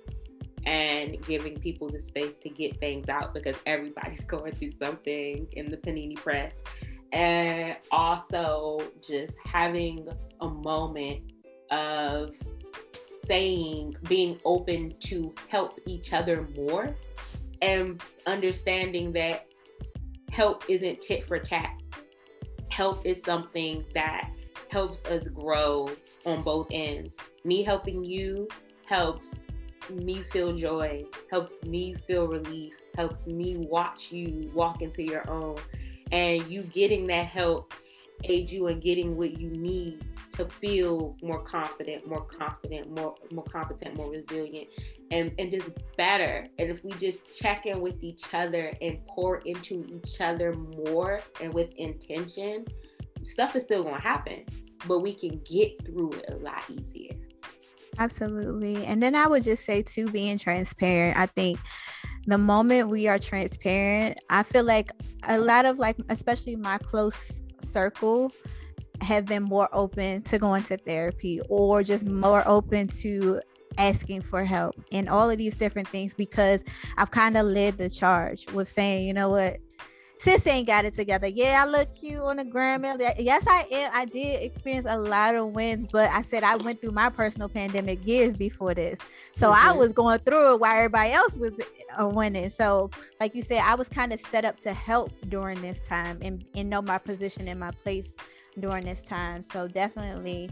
[0.65, 5.69] and giving people the space to get things out because everybody's going through something in
[5.69, 6.55] the panini press
[7.13, 10.07] and also just having
[10.41, 11.21] a moment
[11.71, 12.35] of
[13.25, 16.95] saying being open to help each other more
[17.61, 19.47] and understanding that
[20.31, 21.77] help isn't tit for tat
[22.69, 24.29] help is something that
[24.69, 25.89] helps us grow
[26.25, 27.15] on both ends.
[27.43, 28.47] Me helping you
[28.85, 29.39] helps
[29.89, 35.57] me feel joy, helps me feel relief, helps me watch you walk into your own.
[36.11, 37.73] And you getting that help
[38.23, 43.43] aid you in getting what you need to feel more confident, more confident, more more
[43.45, 44.67] competent, more resilient,
[45.11, 46.47] and and just better.
[46.59, 51.21] And if we just check in with each other and pour into each other more
[51.41, 52.65] and with intention,
[53.23, 54.45] stuff is still gonna happen,
[54.87, 57.16] but we can get through it a lot easier.
[57.99, 58.85] Absolutely.
[58.85, 61.17] And then I would just say too, being transparent.
[61.17, 61.59] I think
[62.27, 64.91] the moment we are transparent, I feel like
[65.27, 68.31] a lot of like, especially my close circle,
[69.01, 73.41] have been more open to going to therapy or just more open to
[73.77, 76.63] asking for help and all of these different things because
[76.97, 79.57] I've kind of led the charge with saying, you know what,
[80.19, 81.27] sis ain't got it together.
[81.27, 82.83] Yeah, I look cute on the gram.
[83.17, 83.91] Yes, I am.
[83.93, 87.49] I did experience a lot of wins, but I said I went through my personal
[87.49, 88.99] pandemic years before this.
[89.35, 89.69] So mm-hmm.
[89.69, 91.53] I was going through it while everybody else was
[91.99, 92.49] uh, winning.
[92.49, 96.19] So, like you said, I was kind of set up to help during this time
[96.21, 98.13] and, and know my position and my place
[98.59, 99.43] during this time.
[99.43, 100.49] So definitely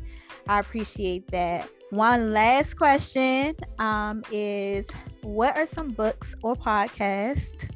[0.47, 1.69] I appreciate that.
[1.91, 4.88] One last question um, is
[5.21, 7.69] what are some books or podcasts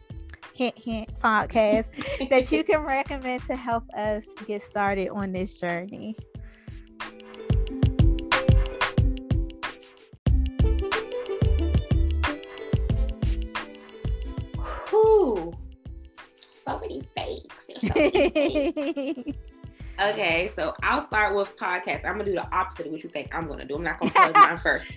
[0.60, 1.86] hint hint podcast
[2.30, 6.18] that you can recommend to help us get started on this journey?
[14.90, 15.54] Whew.
[16.68, 17.56] So many fakes.
[17.82, 18.32] So many
[18.74, 19.32] fakes.
[20.02, 22.04] okay, so I'll start with podcast.
[22.04, 23.76] I'm gonna do the opposite of what you think I'm gonna do.
[23.76, 24.92] I'm not gonna plug mine first.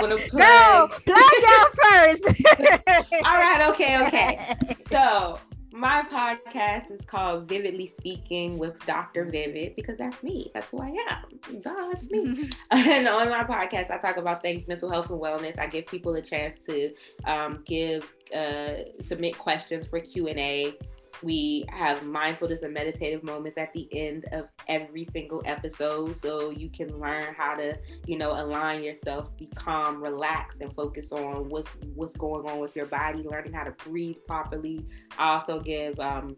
[0.00, 0.32] Gonna plug.
[0.34, 2.24] No, plug down first.
[3.24, 4.56] All right, okay, okay.
[4.90, 5.38] So
[5.72, 9.24] my podcast is called Vividly Speaking with Dr.
[9.26, 10.50] Vivid because that's me.
[10.52, 11.62] That's who I am.
[11.62, 12.50] That's me.
[12.70, 15.58] and on my podcast, I talk about things mental health and wellness.
[15.58, 16.92] I give people a chance to
[17.24, 20.74] um, give uh, submit questions for Q and A.
[21.22, 26.70] We have mindfulness and meditative moments at the end of every single episode so you
[26.70, 31.68] can learn how to, you know, align yourself, be calm, relax, and focus on what's
[31.94, 34.86] what's going on with your body, learning how to breathe properly.
[35.18, 36.36] I also give um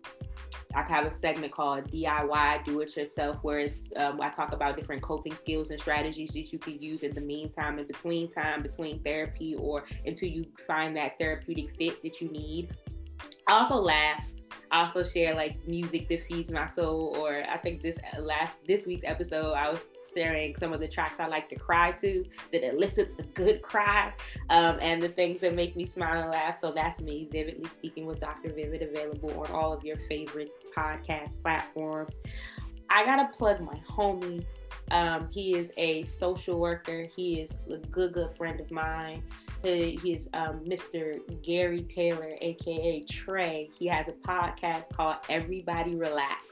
[0.74, 4.76] I have a segment called DIY Do It Yourself, where it's um, I talk about
[4.76, 8.62] different coping skills and strategies that you can use in the meantime, in between time,
[8.62, 12.74] between therapy, or until you find that therapeutic fit that you need.
[13.46, 14.31] I also laugh
[14.72, 17.16] also share like music that feeds my soul.
[17.18, 19.80] Or I think this last this week's episode, I was
[20.14, 24.12] sharing some of the tracks I like to cry to that elicit the good cry
[24.50, 26.58] um, and the things that make me smile and laugh.
[26.60, 28.52] So that's me, vividly speaking with Dr.
[28.52, 32.14] Vivid, available on all of your favorite podcast platforms.
[32.90, 34.44] I gotta plug my homie.
[34.92, 37.08] Um, he is a social worker.
[37.16, 39.22] He is a good, good friend of mine.
[39.62, 41.20] He's um, Mr.
[41.42, 43.70] Gary Taylor, aka Trey.
[43.72, 46.46] He has a podcast called Everybody Relax,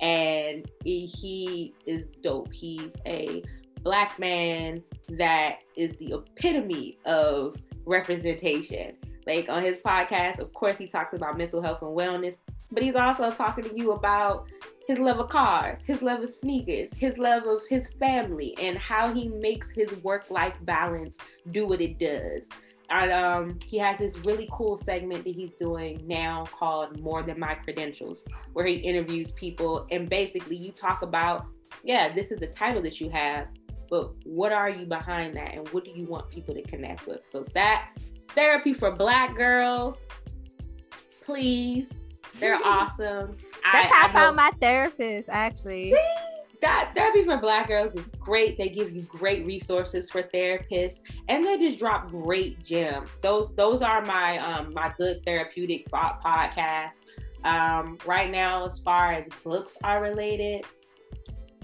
[0.00, 2.52] and he is dope.
[2.52, 3.44] He's a
[3.82, 8.96] black man that is the epitome of representation.
[9.26, 12.36] Like on his podcast, of course, he talks about mental health and wellness,
[12.72, 14.48] but he's also talking to you about
[14.90, 19.14] his love of cars, his love of sneakers, his love of his family, and how
[19.14, 21.16] he makes his work life balance
[21.52, 22.42] do what it does.
[22.90, 27.38] And um, he has this really cool segment that he's doing now called More Than
[27.38, 31.46] My Credentials, where he interviews people and basically you talk about,
[31.84, 33.46] yeah, this is the title that you have,
[33.88, 37.24] but what are you behind that and what do you want people to connect with?
[37.24, 37.90] So that
[38.30, 40.04] therapy for black girls,
[41.22, 41.92] please.
[42.38, 43.36] They're awesome.
[43.72, 45.92] That's I, how I, I found my therapist, actually.
[45.92, 46.14] See?
[46.60, 48.58] That therapy for black girls is great.
[48.58, 53.08] They give you great resources for therapists, and they just drop great gems.
[53.22, 57.00] Those those are my um my good therapeutic podcasts.
[57.44, 60.66] Um, right now, as far as books are related,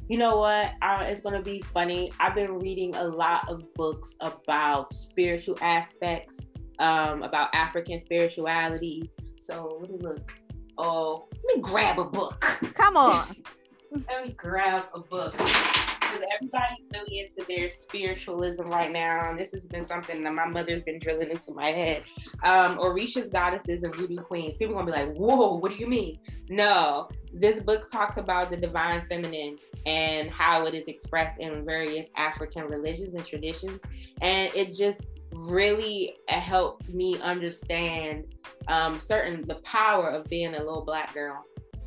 [0.08, 0.72] you know what?
[0.80, 2.10] Uh, it's gonna be funny.
[2.18, 6.38] I've been reading a lot of books about spiritual aspects,
[6.78, 9.10] um, about African spirituality.
[9.40, 10.32] So let me look.
[10.78, 12.40] Oh, let me grab a book.
[12.74, 13.36] Come on.
[14.08, 19.28] let me grab a book because everybody's really into their spiritualism right now.
[19.28, 22.02] And this has been something that my mother's been drilling into my head.
[22.42, 24.56] Um, Orisha's goddesses and voodoo queens.
[24.56, 28.50] People are gonna be like, "Whoa, what do you mean?" No, this book talks about
[28.50, 33.82] the divine feminine and how it is expressed in various African religions and traditions,
[34.20, 38.24] and it just really helped me understand
[38.68, 41.44] um, certain the power of being a little black girl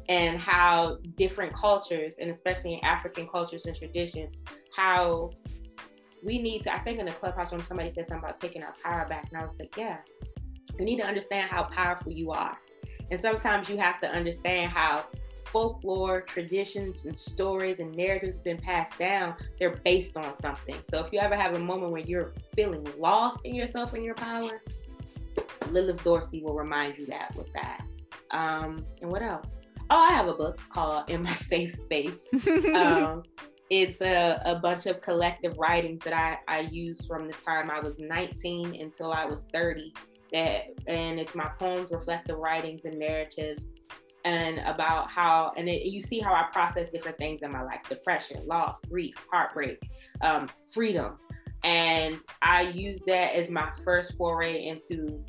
[0.07, 4.33] and how different cultures and especially in african cultures and traditions
[4.75, 5.29] how
[6.23, 8.73] we need to i think in the clubhouse room somebody said something about taking our
[8.83, 9.97] power back and i was like yeah
[10.79, 12.57] we need to understand how powerful you are.
[13.11, 15.05] And sometimes you have to understand how
[15.51, 20.75] folklore, traditions, and stories and narratives been passed down, they're based on something.
[20.89, 24.15] So if you ever have a moment where you're feeling lost in yourself and your
[24.15, 24.61] power,
[25.71, 27.85] Lilith Dorsey will remind you that with that.
[28.31, 29.65] Um, and what else?
[29.89, 32.65] Oh, I have a book called In My Safe Space.
[32.75, 33.23] um,
[33.69, 37.79] it's a, a bunch of collective writings that I, I used from the time I
[37.79, 39.93] was 19 until I was 30.
[40.31, 43.65] That and it's my poems, reflective writings, and narratives
[44.29, 47.81] and about how and it, you see how I process different things in my life:
[47.89, 49.81] depression, loss, grief, heartbreak,
[50.21, 51.17] um, freedom,
[51.63, 55.23] and I use that as my first foray into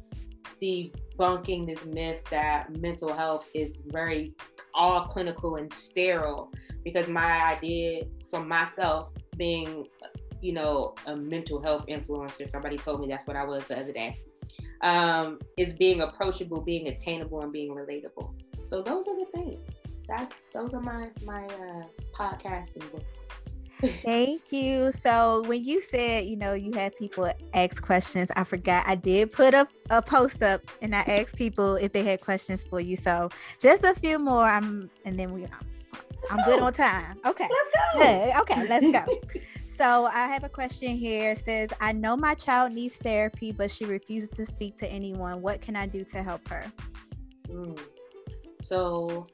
[0.62, 4.34] debunking this myth that mental health is very
[4.74, 6.52] all clinical and sterile.
[6.84, 9.86] Because my idea for myself being,
[10.40, 13.92] you know, a mental health influencer, somebody told me that's what I was the other
[13.92, 14.16] day,
[14.82, 18.32] um, is being approachable, being attainable, and being relatable.
[18.70, 19.58] So those are the things.
[20.06, 21.82] That's those are my my uh,
[22.14, 23.26] podcasting books.
[24.04, 24.92] Thank you.
[24.92, 29.32] So when you said, you know, you had people ask questions, I forgot I did
[29.32, 32.96] put up a post up and I asked people if they had questions for you.
[32.96, 34.44] So just a few more.
[34.44, 35.46] I'm and then we
[36.30, 37.18] I'm let's good on time.
[37.26, 37.48] Okay.
[37.50, 38.40] Let's go.
[38.42, 39.20] Okay, let's go.
[39.78, 41.30] so I have a question here.
[41.30, 45.42] It says, I know my child needs therapy, but she refuses to speak to anyone.
[45.42, 46.70] What can I do to help her?
[47.48, 47.76] Mm.
[48.62, 49.24] So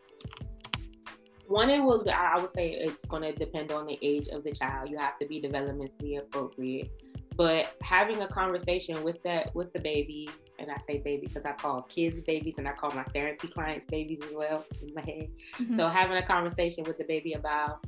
[1.48, 2.04] one, it will.
[2.10, 4.90] I would say it's going to depend on the age of the child.
[4.90, 6.90] You have to be developmentally appropriate.
[7.36, 11.52] But having a conversation with that with the baby, and I say baby because I
[11.52, 15.28] call kids babies and I call my therapy clients babies as well in my head.
[15.58, 15.76] Mm-hmm.
[15.76, 17.84] So having a conversation with the baby about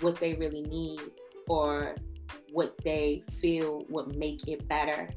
[0.00, 1.00] what they really need
[1.48, 1.96] or
[2.52, 5.10] what they feel would make it better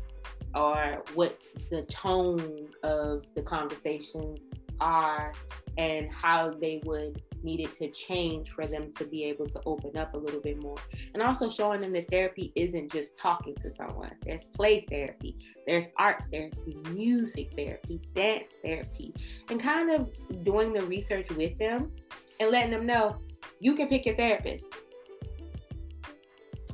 [0.55, 4.45] or what the tone of the conversations
[4.81, 5.33] are
[5.77, 9.95] and how they would need it to change for them to be able to open
[9.97, 10.75] up a little bit more.
[11.13, 14.11] And also showing them that therapy isn't just talking to someone.
[14.25, 19.13] There's play therapy, there's art therapy, music therapy, dance therapy,
[19.49, 21.91] and kind of doing the research with them
[22.39, 23.17] and letting them know
[23.59, 24.73] you can pick your therapist.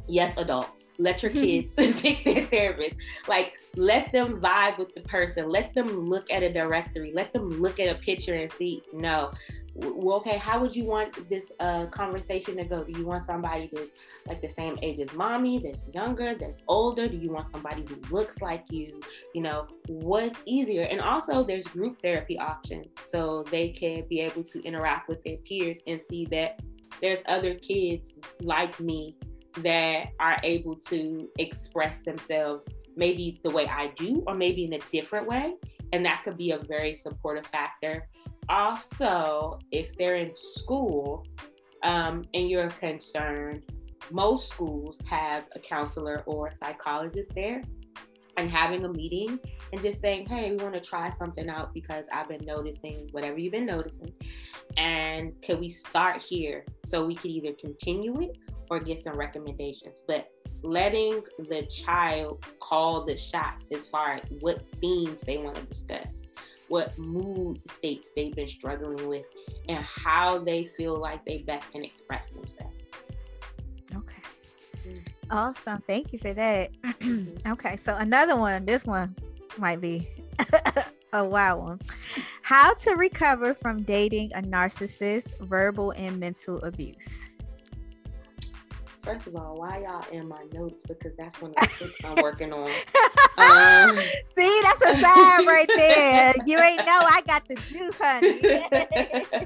[0.08, 2.96] Yes, adults, let your kids pick their therapist.
[3.28, 5.50] Like let them vibe with the person.
[5.50, 7.12] Let them look at a directory.
[7.14, 9.32] Let them look at a picture and see no.
[9.78, 12.86] Well, okay how would you want this uh, conversation to go?
[12.86, 13.90] Do you want somebody that's
[14.26, 17.10] like the same age as mommy that's younger that's older?
[17.10, 19.02] Do you want somebody who looks like you?
[19.34, 20.84] You know what's easier?
[20.84, 25.38] And also there's group therapy options so they can be able to interact with their
[25.38, 26.62] peers and see that
[27.02, 29.18] there's other kids like me
[29.58, 34.80] that are able to express themselves maybe the way I do, or maybe in a
[34.92, 35.56] different way.
[35.94, 38.08] And that could be a very supportive factor.
[38.50, 41.26] Also, if they're in school
[41.84, 43.64] um, and you're concerned,
[44.12, 47.64] most schools have a counselor or a psychologist there
[48.38, 49.40] and having a meeting
[49.72, 53.38] and just saying, hey, we want to try something out because I've been noticing whatever
[53.38, 54.14] you've been noticing.
[54.78, 58.38] And can we start here so we can either continue it
[58.70, 60.02] or get some recommendations?
[60.08, 60.30] But
[60.62, 66.26] letting the child call the shots as far as what themes they want to discuss,
[66.68, 69.26] what mood states they've been struggling with,
[69.70, 72.74] and how they feel like they best can express themselves.
[73.96, 74.22] Okay.
[74.88, 75.08] Mm.
[75.32, 75.84] Awesome.
[75.88, 76.72] Thank you for that.
[77.48, 77.78] okay.
[77.78, 79.16] So another one, this one
[79.58, 80.08] might be
[81.14, 81.82] a wild one.
[82.42, 87.08] How to recover from dating a narcissist, verbal and mental abuse.
[89.06, 90.80] First of all, why y'all in my notes?
[90.88, 92.72] Because that's one of the things I'm working on.
[93.38, 96.34] Um, See, that's a sign right there.
[96.46, 99.46] You ain't know I got the juice, honey.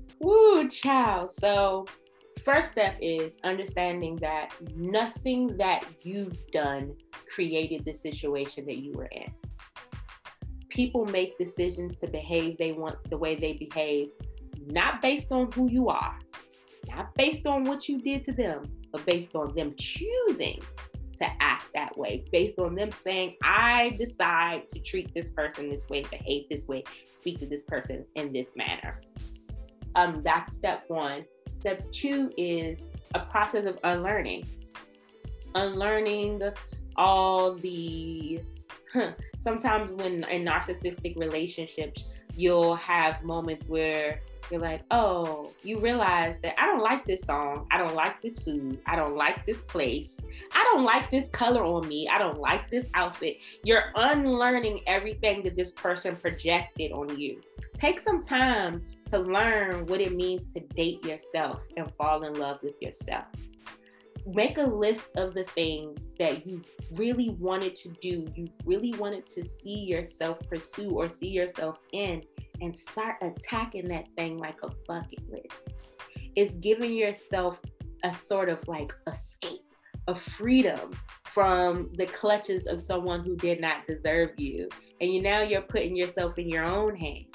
[0.20, 1.34] Woo, child.
[1.34, 1.84] So
[2.42, 6.94] first step is understanding that nothing that you've done
[7.32, 9.30] created the situation that you were in.
[10.70, 14.08] People make decisions to behave they want the way they behave,
[14.64, 16.18] not based on who you are,
[16.88, 20.60] not based on what you did to them, but based on them choosing
[21.18, 25.88] to act that way, based on them saying, I decide to treat this person this
[25.88, 26.84] way, behave this way,
[27.16, 29.00] speak to this person in this manner.
[29.94, 31.24] Um, that's step one.
[31.60, 32.84] Step two is
[33.14, 34.46] a process of unlearning.
[35.54, 36.42] Unlearning
[36.96, 38.40] all the
[39.42, 44.20] sometimes when in narcissistic relationships, you'll have moments where
[44.50, 47.66] you're like, oh, you realize that I don't like this song.
[47.70, 48.78] I don't like this food.
[48.86, 50.12] I don't like this place.
[50.52, 52.08] I don't like this color on me.
[52.08, 53.38] I don't like this outfit.
[53.64, 57.40] You're unlearning everything that this person projected on you.
[57.78, 62.58] Take some time to learn what it means to date yourself and fall in love
[62.62, 63.24] with yourself.
[64.26, 66.62] Make a list of the things that you
[66.96, 72.22] really wanted to do, you really wanted to see yourself pursue or see yourself in,
[72.60, 75.74] and start attacking that thing like a bucket list.
[76.34, 77.60] It's giving yourself
[78.04, 79.64] a sort of like escape,
[80.08, 80.92] a freedom
[81.24, 84.68] from the clutches of someone who did not deserve you.
[85.00, 87.26] And you now you're putting yourself in your own hands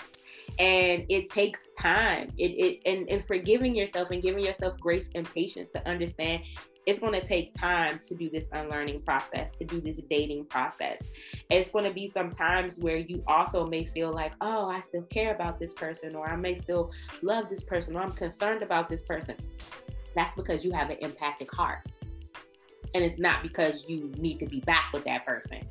[0.60, 5.32] and it takes time it, it and, and forgiving yourself and giving yourself grace and
[5.34, 6.42] patience to understand
[6.86, 11.02] it's going to take time to do this unlearning process to do this dating process.
[11.50, 15.04] It's going to be some times where you also may feel like oh i still
[15.04, 18.90] care about this person or i may still love this person or i'm concerned about
[18.90, 19.36] this person.
[20.16, 21.86] That's because you have an empathic heart.
[22.94, 25.62] And it's not because you need to be back with that person.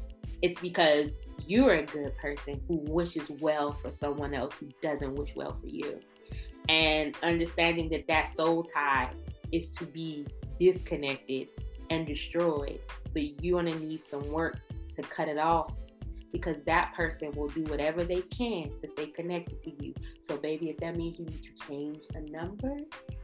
[0.41, 5.35] It's because you're a good person who wishes well for someone else who doesn't wish
[5.37, 6.01] well for you.
[6.71, 9.11] And understanding that that soul tie
[9.53, 10.27] is to be
[10.61, 11.49] disconnected
[11.91, 12.81] and destroyed,
[13.13, 14.59] but you're gonna need some work
[14.97, 15.73] to cut it off
[16.33, 19.93] because that person will do whatever they can to stay connected to you.
[20.23, 22.77] So, baby, if that means you need to change a number,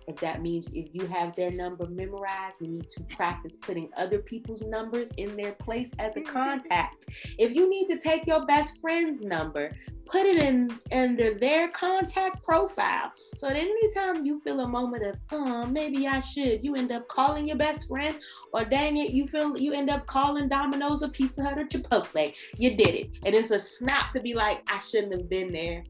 [0.06, 4.18] if that means if you have their number memorized, you need to practice putting other
[4.18, 6.32] people's numbers in their place as a mm-hmm.
[6.32, 7.06] contact.
[7.38, 9.72] If you need to take your best friend's number,
[10.06, 13.12] put it in under their contact profile.
[13.36, 17.08] So that anytime you feel a moment of, oh, maybe I should, you end up
[17.08, 18.16] calling your best friend,
[18.52, 22.32] or dang it, you feel you end up calling Domino's or Pizza Hut or Chipotle.
[22.56, 23.10] You did it.
[23.24, 25.84] And it's a snap to be like, I shouldn't have been there.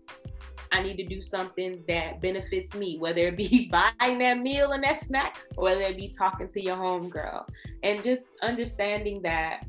[0.73, 4.83] I need to do something that benefits me, whether it be buying that meal and
[4.85, 7.47] that snack, or whether it be talking to your homegirl.
[7.83, 9.67] And just understanding that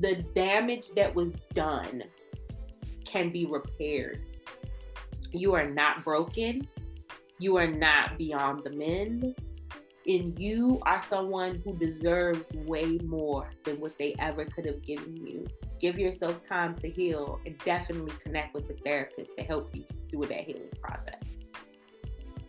[0.00, 2.04] the damage that was done
[3.04, 4.22] can be repaired.
[5.32, 6.68] You are not broken.
[7.38, 9.34] You are not beyond the mend.
[10.06, 15.16] And you are someone who deserves way more than what they ever could have given
[15.16, 15.46] you.
[15.80, 20.26] Give yourself time to heal and definitely connect with the therapist to help you through
[20.26, 21.22] that healing process.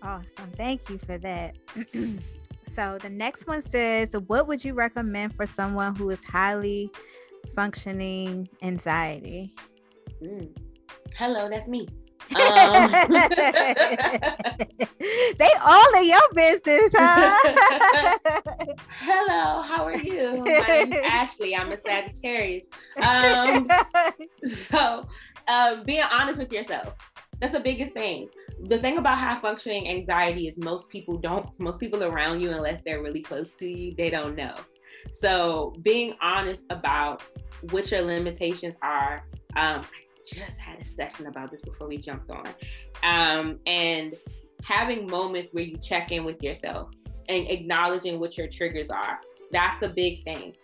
[0.01, 0.51] Awesome.
[0.55, 1.55] Thank you for that.
[2.75, 6.91] so the next one says, What would you recommend for someone who is highly
[7.55, 9.53] functioning anxiety?
[10.21, 10.55] Mm.
[11.15, 11.87] Hello, that's me.
[12.35, 12.91] Um,
[15.37, 18.17] they all in your business, huh?
[18.99, 20.43] Hello, how are you?
[20.43, 21.55] My name's Ashley.
[21.55, 22.65] I'm a Sagittarius.
[23.01, 23.67] Um,
[24.43, 25.07] so,
[25.47, 26.95] uh, being honest with yourself,
[27.39, 28.29] that's the biggest thing.
[28.65, 32.81] The thing about high functioning anxiety is most people don't, most people around you, unless
[32.83, 34.55] they're really close to you, they don't know.
[35.21, 37.23] So being honest about
[37.71, 39.23] what your limitations are.
[39.55, 42.47] Um, I just had a session about this before we jumped on.
[43.03, 44.15] Um, and
[44.63, 46.89] having moments where you check in with yourself
[47.29, 49.19] and acknowledging what your triggers are.
[49.51, 50.55] That's the big thing.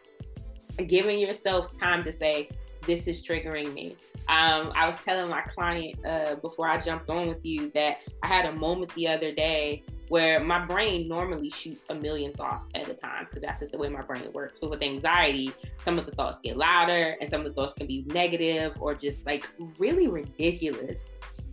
[0.87, 2.49] Giving yourself time to say,
[2.85, 3.95] this is triggering me.
[4.29, 8.27] Um, I was telling my client uh, before I jumped on with you that I
[8.27, 12.87] had a moment the other day where my brain normally shoots a million thoughts at
[12.87, 14.59] a time because that's just the way my brain works.
[14.59, 15.51] But with anxiety,
[15.83, 18.95] some of the thoughts get louder and some of the thoughts can be negative or
[18.95, 19.47] just like
[19.77, 20.99] really ridiculous.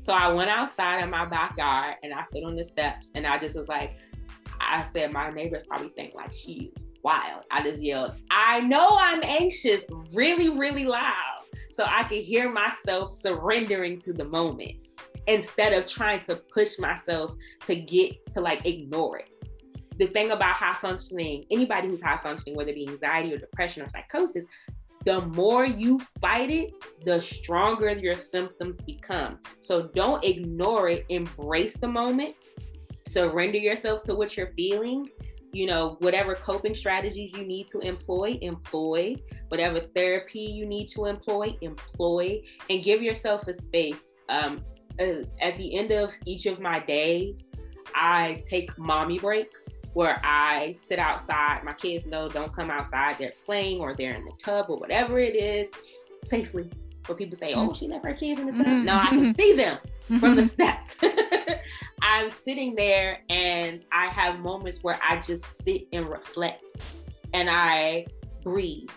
[0.01, 3.39] So I went outside in my backyard and I stood on the steps and I
[3.39, 3.97] just was like,
[4.61, 6.71] I said, my neighbors probably think like she's
[7.03, 7.45] wild.
[7.51, 11.40] I just yelled, I know I'm anxious really, really loud.
[11.81, 14.73] So I could hear myself surrendering to the moment
[15.27, 17.33] instead of trying to push myself
[17.67, 19.31] to get to like ignore it.
[19.97, 23.83] The thing about high functioning, anybody who's high functioning, whether it be anxiety or depression
[23.83, 24.45] or psychosis,
[25.07, 26.75] the more you fight it,
[27.07, 29.39] the stronger your symptoms become.
[29.61, 32.35] So don't ignore it, embrace the moment,
[33.07, 35.09] surrender yourself to what you're feeling.
[35.53, 39.17] You know, whatever coping strategies you need to employ, employ.
[39.49, 44.05] Whatever therapy you need to employ, employ, and give yourself a space.
[44.29, 44.63] Um,
[45.01, 47.47] uh, at the end of each of my days,
[47.95, 51.65] I take mommy breaks where I sit outside.
[51.65, 53.17] My kids know don't come outside.
[53.19, 55.69] They're playing or they're in the tub or whatever it is
[56.25, 56.71] safely.
[57.07, 58.67] Where people say, oh, she left her kids in the tub.
[58.67, 58.85] Mm-hmm.
[58.85, 59.79] No, I can see them
[60.21, 60.97] from the steps.
[62.03, 66.65] I'm sitting there and I have moments where I just sit and reflect
[67.33, 68.07] and I
[68.43, 68.89] breathe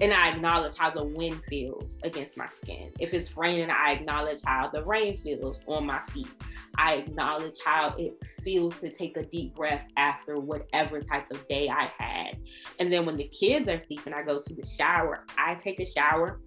[0.00, 2.90] and I acknowledge how the wind feels against my skin.
[2.98, 6.28] If it's raining, I acknowledge how the rain feels on my feet.
[6.76, 11.68] I acknowledge how it feels to take a deep breath after whatever type of day
[11.68, 12.38] I had.
[12.80, 15.24] And then when the kids are sleeping, I go to the shower.
[15.38, 16.40] I take a shower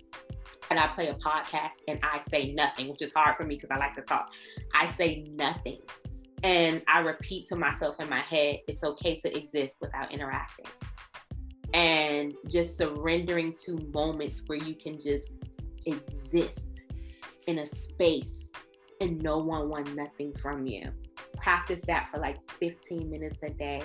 [0.69, 3.69] and I play a podcast and I say nothing, which is hard for me because
[3.71, 4.33] I like to talk.
[4.73, 5.79] I say nothing.
[6.43, 10.65] And I repeat to myself in my head, it's okay to exist without interacting
[11.73, 15.31] and just surrendering to moments where you can just
[15.85, 16.69] exist
[17.47, 18.47] in a space
[19.01, 20.89] and no one wants nothing from you.
[21.37, 23.81] Practice that for like 15 minutes a day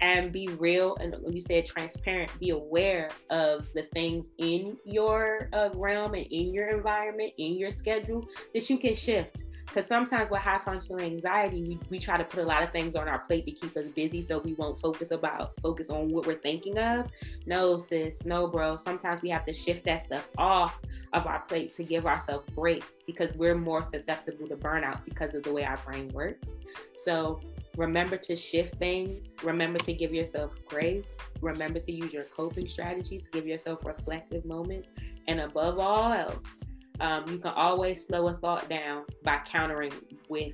[0.00, 0.96] and be real.
[1.00, 6.26] And when you say transparent, be aware of the things in your uh, realm and
[6.26, 9.36] in your environment, in your schedule that you can shift
[9.70, 12.96] because sometimes with high functioning anxiety, we, we try to put a lot of things
[12.96, 16.26] on our plate to keep us busy so we won't focus about focus on what
[16.26, 17.06] we're thinking of.
[17.46, 18.78] No, sis, no, bro.
[18.78, 20.80] Sometimes we have to shift that stuff off
[21.12, 25.44] of our plate to give ourselves breaks because we're more susceptible to burnout because of
[25.44, 26.48] the way our brain works.
[26.96, 27.40] So
[27.76, 31.06] remember to shift things, remember to give yourself grace,
[31.40, 34.88] remember to use your coping strategies, give yourself reflective moments,
[35.28, 36.58] and above all else,
[37.00, 39.92] um, you can always slow a thought down by countering
[40.28, 40.52] with,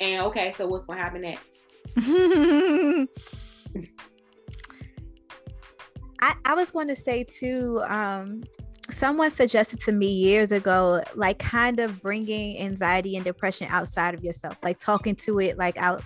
[0.00, 1.48] and okay, so what's gonna happen next?
[6.22, 8.44] I, I was going to say too, um,
[8.90, 14.22] someone suggested to me years ago, like kind of bringing anxiety and depression outside of
[14.22, 16.04] yourself, like talking to it, like out,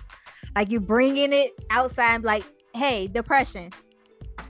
[0.55, 3.71] like you bringing it outside, like, hey, depression,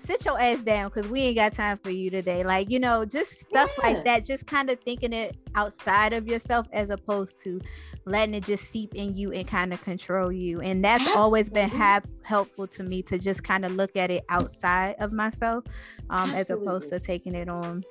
[0.08, 2.43] sit your ass down because we ain't got time for you today.
[2.43, 3.88] Like, you know, just stuff yeah.
[3.88, 7.60] like that, just kind of thinking it outside of yourself as opposed to
[8.05, 10.62] letting it just seep in you and kind of control you.
[10.62, 11.22] And that's Absolutely.
[11.22, 15.12] always been have helpful to me to just kind of look at it outside of
[15.12, 15.66] myself
[16.10, 17.84] um, as opposed to taking it on.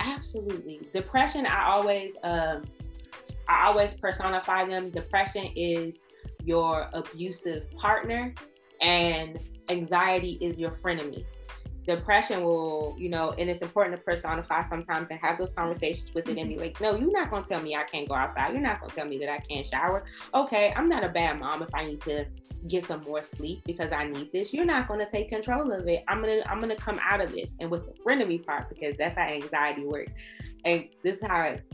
[0.00, 0.80] Absolutely.
[0.92, 2.64] Depression, I always um
[3.48, 4.90] I always personify them.
[4.90, 6.00] Depression is
[6.42, 8.34] your abusive partner
[8.80, 9.38] and
[9.68, 11.24] anxiety is your frenemy
[11.86, 16.28] depression will, you know, and it's important to personify sometimes and have those conversations with
[16.28, 16.62] it and be mm-hmm.
[16.62, 18.52] like, no, you're not gonna tell me I can't go outside.
[18.52, 20.04] You're not gonna tell me that I can't shower.
[20.34, 22.26] Okay, I'm not a bad mom if I need to
[22.68, 24.52] get some more sleep because I need this.
[24.52, 26.04] You're not gonna take control of it.
[26.08, 27.50] I'm gonna I'm gonna come out of this.
[27.60, 30.12] And with the frenemy part, because that's how anxiety works.
[30.64, 31.64] And this is how it,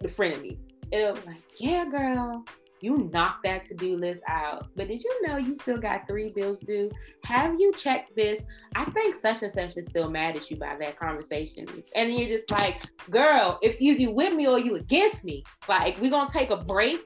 [0.00, 0.58] the frenemy.
[0.90, 2.44] It'll be like, yeah, girl,
[2.82, 4.68] you knocked that to-do list out.
[4.76, 6.90] But did you know you still got three bills due?
[7.24, 8.40] Have you checked this?
[8.74, 11.66] I think such and such is still mad at you by that conversation.
[11.94, 16.00] And you're just like girl if you you with me or you against me like
[16.00, 17.00] we're gonna take a break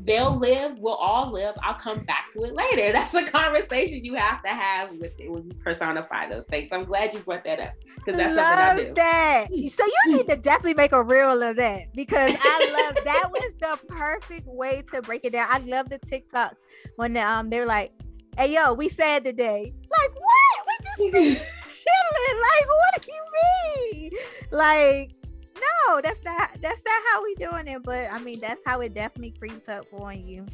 [0.00, 1.54] they'll live, we'll all live.
[1.62, 2.92] I'll come back to it later.
[2.92, 6.68] That's a conversation you have to have with it when you personify those things.
[6.72, 8.94] I'm glad you brought that up because that's love something I do.
[8.94, 9.46] That.
[9.74, 13.52] So you need to definitely make a reel of that because I love that was
[13.60, 15.48] the perfect way to break it down.
[15.50, 16.56] I love the TikToks
[16.96, 17.92] when um they're like,
[18.36, 20.66] "Hey yo, we said today." Like what?
[20.66, 22.40] We just chilling.
[22.42, 24.10] Like, what do you mean?
[24.50, 25.10] Like,
[25.54, 27.82] no, that's not that's not how we doing it.
[27.82, 30.46] But I mean, that's how it definitely creeps up on you.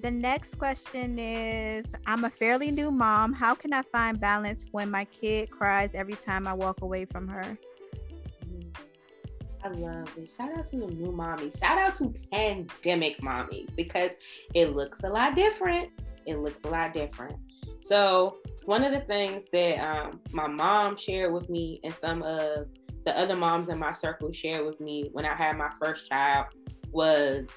[0.00, 3.32] The next question is I'm a fairly new mom.
[3.32, 7.26] How can I find balance when my kid cries every time I walk away from
[7.28, 7.58] her?
[9.64, 10.30] I love it.
[10.36, 11.58] Shout out to the new mommies.
[11.58, 14.10] Shout out to pandemic mommies because
[14.54, 15.90] it looks a lot different.
[16.26, 17.36] It looks a lot different.
[17.80, 22.68] So, one of the things that um, my mom shared with me and some of
[23.08, 26.48] the other moms in my circle shared with me when I had my first child
[26.90, 27.48] was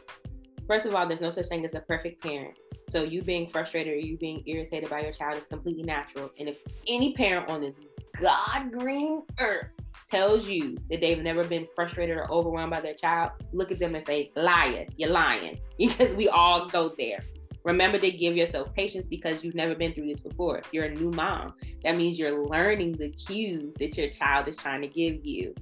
[0.65, 2.57] first of all, there's no such thing as a perfect parent.
[2.87, 6.31] So you being frustrated or you being irritated by your child is completely natural.
[6.39, 7.75] And if any parent on this
[8.17, 9.67] God green earth
[10.09, 13.95] tells you that they've never been frustrated or overwhelmed by their child, look at them
[13.95, 15.59] and say, liar, you're lying.
[15.77, 17.19] Because we all go there.
[17.63, 20.57] Remember to give yourself patience because you've never been through this before.
[20.57, 21.53] If you're a new mom,
[21.83, 25.53] that means you're learning the cues that your child is trying to give you.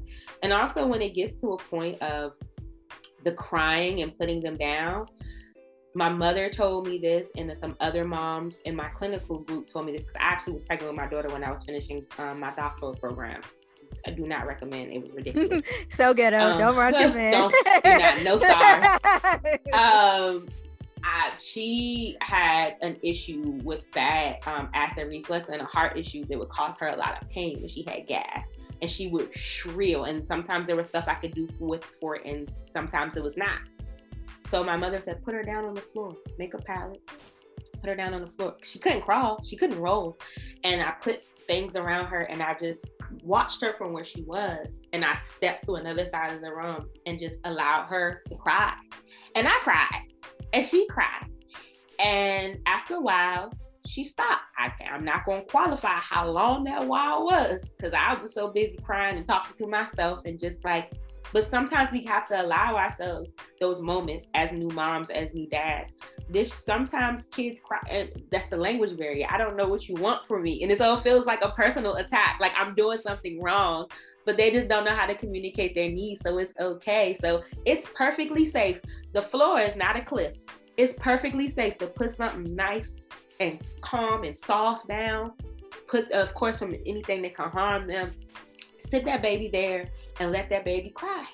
[0.42, 2.34] And also, when it gets to a point of
[3.24, 5.08] the crying and putting them down.
[5.96, 9.94] My mother told me this, and some other moms in my clinical group told me
[9.94, 12.54] this because I actually was pregnant with my daughter when I was finishing um, my
[12.56, 13.42] doctoral program.
[14.06, 14.94] I do not recommend.
[14.94, 15.64] It was ridiculous.
[15.90, 16.38] so ghetto.
[16.38, 17.34] Um, don't recommend.
[17.34, 18.24] don't, do not.
[18.24, 18.86] No stars.
[19.74, 20.48] um,
[21.04, 26.38] I, she had an issue with bad um, acid reflux and a heart issue that
[26.38, 28.46] would cause her a lot of pain when she had gas
[28.82, 30.06] and she would shrill.
[30.06, 33.38] And sometimes there was stuff I could do with for it, and sometimes it was
[33.38, 33.60] not.
[34.48, 37.02] So my mother said, put her down on the floor, make a pallet,
[37.82, 38.56] put her down on the floor.
[38.64, 40.18] She couldn't crawl, she couldn't roll.
[40.64, 42.86] And I put things around her and I just
[43.24, 44.68] watched her from where she was.
[44.92, 48.74] And I stepped to another side of the room and just allowed her to cry.
[49.36, 50.10] And I cried
[50.54, 51.28] and she cried.
[52.00, 53.52] And after a while,
[53.88, 54.44] she stopped.
[54.58, 58.50] I, I'm not going to qualify how long that while was because I was so
[58.50, 60.92] busy crying and talking to myself and just like,
[61.32, 65.94] but sometimes we have to allow ourselves those moments as new moms, as new dads.
[66.30, 67.80] This sometimes kids cry.
[67.90, 69.28] And that's the language barrier.
[69.30, 71.96] I don't know what you want from me, and it all feels like a personal
[71.96, 72.38] attack.
[72.40, 73.88] Like I'm doing something wrong,
[74.30, 76.22] but they just don't know how to communicate their needs.
[76.24, 77.18] So it's okay.
[77.20, 78.80] So it's perfectly safe.
[79.12, 80.38] The floor is not a cliff.
[80.78, 83.02] It's perfectly safe to put something nice
[83.40, 85.32] and calm and soft down.
[85.88, 88.14] Put, of course, from anything that can harm them.
[88.92, 91.26] Sit that baby there and let that baby cry.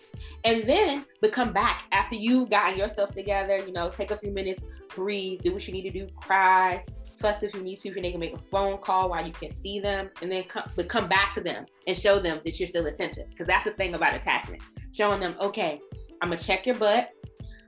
[0.46, 4.32] And then but come back after you've gotten yourself together, you know, take a few
[4.32, 4.64] minutes,
[4.96, 6.86] breathe, do what you need to do, cry,
[7.16, 9.34] fuss if you need to, if you need to make a phone call while you
[9.34, 12.60] can't see them, and then come but come back to them and show them that
[12.60, 13.30] you're still attentive.
[13.30, 14.62] Because that's the thing about attachment.
[14.94, 15.82] Showing them, okay,
[16.22, 17.10] I'm gonna check your butt,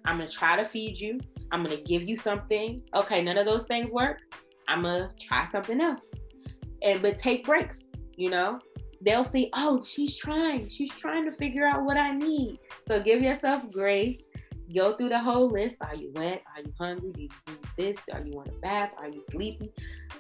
[0.06, 1.20] I'm gonna try to feed you,
[1.52, 2.84] I'm gonna give you something.
[2.94, 4.20] Okay, none of those things work.
[4.68, 6.14] I'm gonna try something else.
[6.82, 7.84] And but take breaks,
[8.16, 8.60] you know.
[9.00, 10.68] They'll see, oh, she's trying.
[10.70, 12.60] She's trying to figure out what I need.
[12.88, 14.22] So give yourself grace.
[14.76, 15.78] Go through the whole list.
[15.82, 16.44] Are you wet?
[16.56, 17.12] Are you hungry?
[17.14, 17.98] Do you need this?
[18.14, 18.94] Are you want a bath?
[18.98, 19.72] Are you sleepy?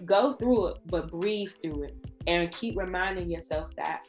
[0.05, 1.95] Go through it, but breathe through it.
[2.27, 4.07] And keep reminding yourself that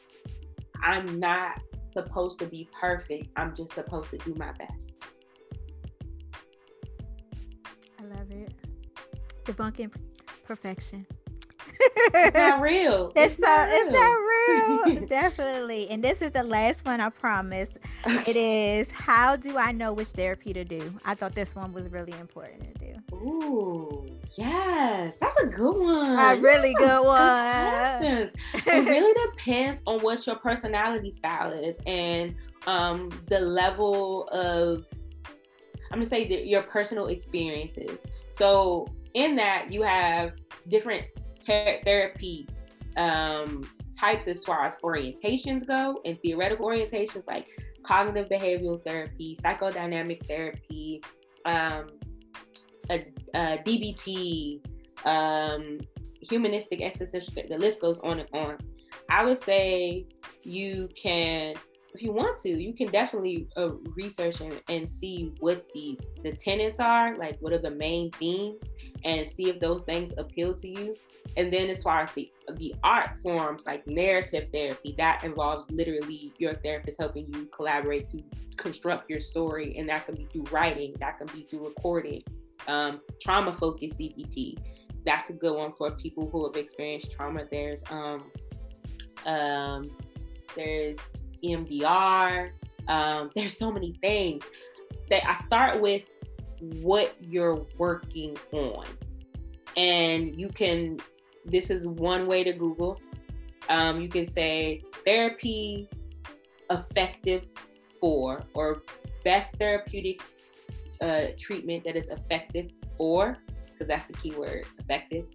[0.83, 1.61] I'm not
[1.93, 3.29] supposed to be perfect.
[3.37, 4.93] I'm just supposed to do my best.
[7.99, 8.55] I love it.
[9.45, 9.93] Debunking
[10.45, 11.07] perfection.
[12.15, 13.13] It's not real.
[13.17, 15.07] It's, it's not, it's not real.
[15.09, 15.89] Definitely.
[15.91, 17.71] And this is the last one, I promise.
[18.07, 20.93] It is how do I know which therapy to do?
[21.05, 23.17] I thought this one was really important to do.
[23.17, 25.15] Ooh, yes.
[25.21, 26.19] That's a good one.
[26.19, 28.03] A really good one.
[28.03, 28.33] It
[28.67, 32.35] really depends on what your personality style is and
[32.67, 34.85] um, the level of
[35.91, 37.99] I'm gonna say your personal experiences.
[38.33, 40.33] So in that you have
[40.69, 41.07] different
[41.49, 42.49] ter- therapy
[42.97, 43.69] um,
[43.99, 47.47] types as far as orientations go, and theoretical orientations like
[47.83, 51.03] cognitive behavioral therapy, psychodynamic therapy,
[51.45, 51.91] um,
[52.91, 54.61] a, a DBT,
[55.07, 55.79] um,
[56.21, 57.33] humanistic existential.
[57.49, 58.59] The list goes on and on.
[59.11, 60.07] I would say
[60.43, 61.55] you can
[61.95, 66.33] if you want to, you can definitely uh, research and, and see what the the
[66.33, 68.63] tenets are, like what are the main themes,
[69.05, 70.97] and see if those things appeal to you.
[71.37, 76.33] And then as far as the the art forms, like narrative therapy, that involves literally
[76.39, 78.23] your therapist helping you collaborate to
[78.57, 82.23] construct your story, and that can be through writing, that can be through recording.
[82.67, 84.59] Um, trauma focused CBT,
[85.05, 87.45] that's a good one for people who have experienced trauma.
[87.51, 88.31] There's um,
[89.27, 89.91] um,
[90.57, 90.99] there's
[91.45, 92.51] EMDR.
[92.89, 94.45] Um, there's so many things
[95.11, 96.03] that I start with
[96.61, 98.87] what you're working on.
[99.77, 100.99] And you can,
[101.45, 103.01] this is one way to Google.
[103.69, 105.89] Um, you can say therapy
[106.71, 107.45] effective
[108.01, 108.83] for or
[109.25, 110.23] best therapeutic
[111.01, 113.37] uh, treatment that is effective for,
[113.67, 115.27] because that's the key word, effective.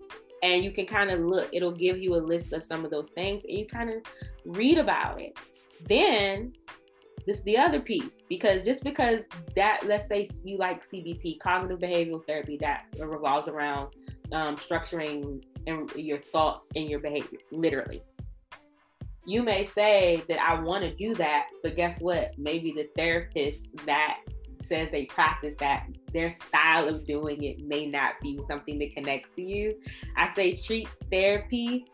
[0.41, 3.09] And you can kind of look, it'll give you a list of some of those
[3.15, 4.01] things and you kind of
[4.45, 5.37] read about it.
[5.87, 6.53] Then
[7.25, 9.19] this is the other piece because just because
[9.55, 13.93] that let's say you like cbt cognitive behavioral therapy that revolves around
[14.31, 15.43] um, structuring
[15.95, 18.01] your thoughts and your behaviors literally.
[19.25, 22.37] You may say that i want to do that but guess what?
[22.37, 24.17] Maybe the therapist that
[24.67, 29.29] says they practice that their style of doing it may not be something that connects
[29.35, 29.75] to you.
[30.17, 31.85] I say treat therapy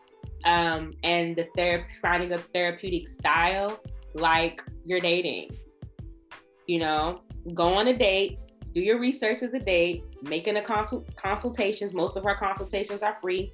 [0.44, 3.80] um, and the therapy finding a therapeutic style
[4.14, 5.50] like you're dating.
[6.66, 7.20] You know,
[7.54, 8.38] go on a date,
[8.74, 11.92] do your research as a date, making a consult consultations.
[11.92, 13.52] Most of our consultations are free.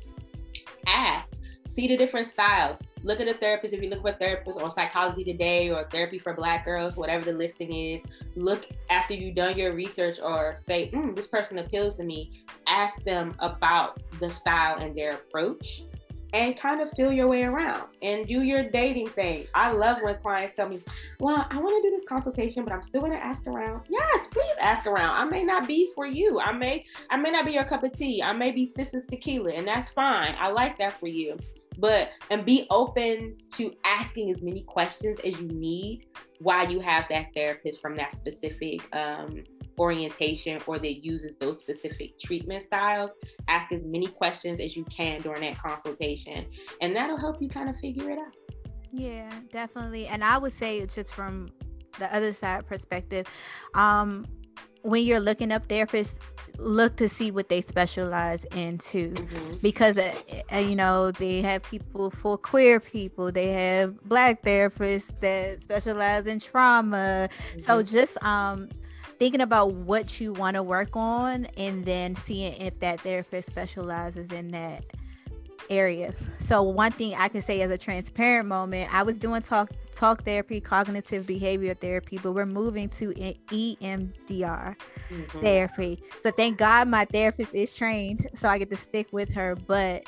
[0.86, 1.34] Ask,
[1.68, 2.80] see the different styles.
[3.02, 6.18] Look at a therapist if you look for a therapist or psychology today or therapy
[6.18, 8.02] for black girls, whatever the listing is.
[8.34, 12.44] Look after you've done your research or say, mm, this person appeals to me.
[12.66, 15.82] Ask them about the style and their approach
[16.32, 19.46] and kind of feel your way around and do your dating thing.
[19.54, 20.82] I love when clients tell me,
[21.20, 23.82] Well, I want to do this consultation, but I'm still gonna ask around.
[23.88, 25.16] Yes, please ask around.
[25.16, 26.40] I may not be for you.
[26.40, 28.22] I may I may not be your cup of tea.
[28.22, 30.34] I may be Sis's tequila, and that's fine.
[30.38, 31.38] I like that for you.
[31.78, 36.06] But and be open to asking as many questions as you need
[36.40, 39.44] while you have that therapist from that specific um,
[39.78, 43.10] orientation or that uses those specific treatment styles,
[43.48, 46.46] ask as many questions as you can during that consultation.
[46.80, 48.34] And that'll help you kind of figure it out.
[48.92, 50.06] Yeah, definitely.
[50.06, 51.50] And I would say just from
[51.98, 53.26] the other side perspective,
[53.74, 54.26] um,
[54.82, 56.16] when you're looking up therapists,
[56.58, 59.56] look to see what they specialize into mm-hmm.
[59.56, 60.14] because uh,
[60.52, 66.26] uh, you know they have people for queer people they have black therapists that specialize
[66.26, 67.58] in trauma mm-hmm.
[67.58, 68.68] so just um
[69.18, 74.32] thinking about what you want to work on and then seeing if that therapist specializes
[74.32, 74.84] in that
[75.70, 76.14] area.
[76.38, 80.24] So one thing I can say as a transparent moment, I was doing talk talk
[80.24, 85.40] therapy, cognitive behavior therapy, but we're moving to EMDR mm-hmm.
[85.40, 86.02] therapy.
[86.22, 89.56] So thank God my therapist is trained, so I get to stick with her.
[89.56, 90.04] But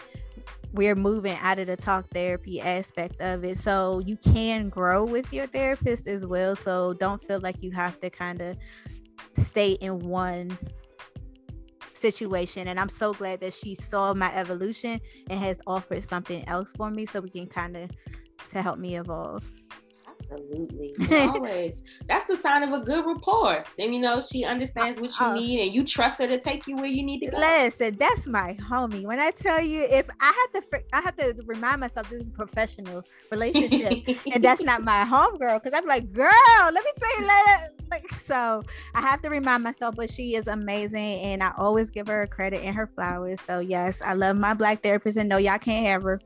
[0.74, 3.58] we're moving out of the talk therapy aspect of it.
[3.58, 6.54] So you can grow with your therapist as well.
[6.56, 8.56] So don't feel like you have to kind of
[9.38, 10.56] stay in one
[11.94, 15.00] situation and i'm so glad that she saw my evolution
[15.30, 17.90] and has offered something else for me so we can kind of
[18.48, 19.44] to help me evolve
[20.30, 20.94] Absolutely.
[21.10, 21.82] Always.
[22.06, 23.64] That's the sign of a good rapport.
[23.78, 26.66] Then you know she understands what you uh, need and you trust her to take
[26.66, 27.38] you where you need to go.
[27.38, 29.04] Listen, that's my homie.
[29.04, 32.30] When I tell you if I had to I have to remind myself this is
[32.30, 36.30] a professional relationship and that's not my homegirl because I'm like, girl,
[36.62, 37.74] let me tell you later.
[37.90, 38.62] Like so
[38.94, 42.62] I have to remind myself, but she is amazing and I always give her credit
[42.62, 43.40] and her flowers.
[43.40, 46.20] So yes, I love my black therapist and no, y'all can't have her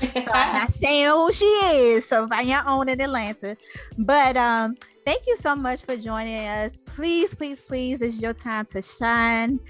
[0.00, 2.06] so I'm not saying who she is.
[2.06, 3.56] So find your own in Atlanta.
[3.98, 6.78] But um, thank you so much for joining us.
[6.84, 9.60] Please, please, please, this is your time to shine.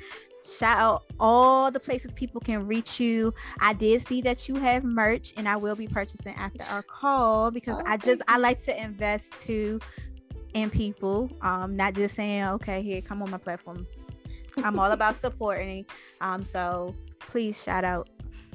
[0.45, 3.35] Shout out all the places people can reach you.
[3.61, 7.51] I did see that you have merch, and I will be purchasing after our call
[7.51, 9.81] because oh, I just I like to invest too
[10.55, 11.31] in people.
[11.41, 13.87] Um, not just saying, okay, here, come on my platform.
[14.57, 15.87] I'm all about supporting.
[16.21, 18.09] Um, so please shout out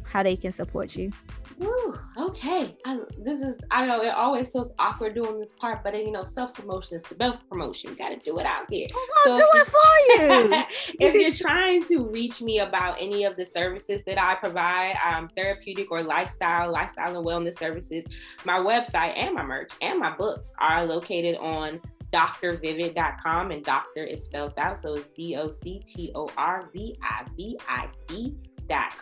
[0.04, 1.12] how they can support you.
[1.60, 2.76] Woo, okay.
[2.86, 6.24] I, this is, I know it always feels awkward doing this part, but you know,
[6.24, 7.94] self promotion is self promotion.
[7.96, 8.88] Got to do it out here.
[8.92, 10.64] I'm so do it for you.
[11.08, 15.30] if you're trying to reach me about any of the services that I provide, um,
[15.36, 18.06] therapeutic or lifestyle, lifestyle and wellness services,
[18.46, 21.82] my website and my merch and my books are located on
[22.14, 24.80] drvivid.com and doctor is spelled out.
[24.80, 28.36] So it's D O C T O R V I V I D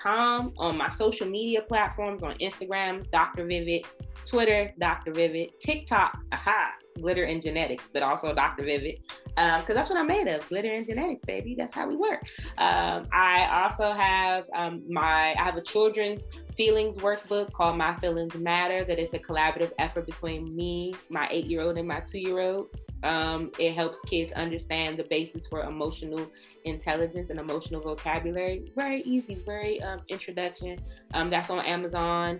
[0.02, 3.46] com on my social media platforms on Instagram, Dr.
[3.46, 3.86] Vivid,
[4.26, 5.14] Twitter, Dr.
[5.14, 8.64] Vivid, TikTok, aha, glitter and genetics, but also Dr.
[8.64, 11.56] Vivid, because um, that's what I'm made of, glitter and genetics, baby.
[11.56, 12.24] That's how we work.
[12.58, 18.36] Um, I also have um, my I have a children's feelings workbook called My Feelings
[18.36, 18.84] Matter.
[18.84, 22.40] That is a collaborative effort between me, my eight year old, and my two year
[22.40, 22.68] old.
[23.04, 26.30] Um, it helps kids understand the basis for emotional
[26.66, 28.72] intelligence and emotional vocabulary.
[28.76, 30.80] Very easy, very um, introduction.
[31.14, 32.40] Um, that's on Amazon.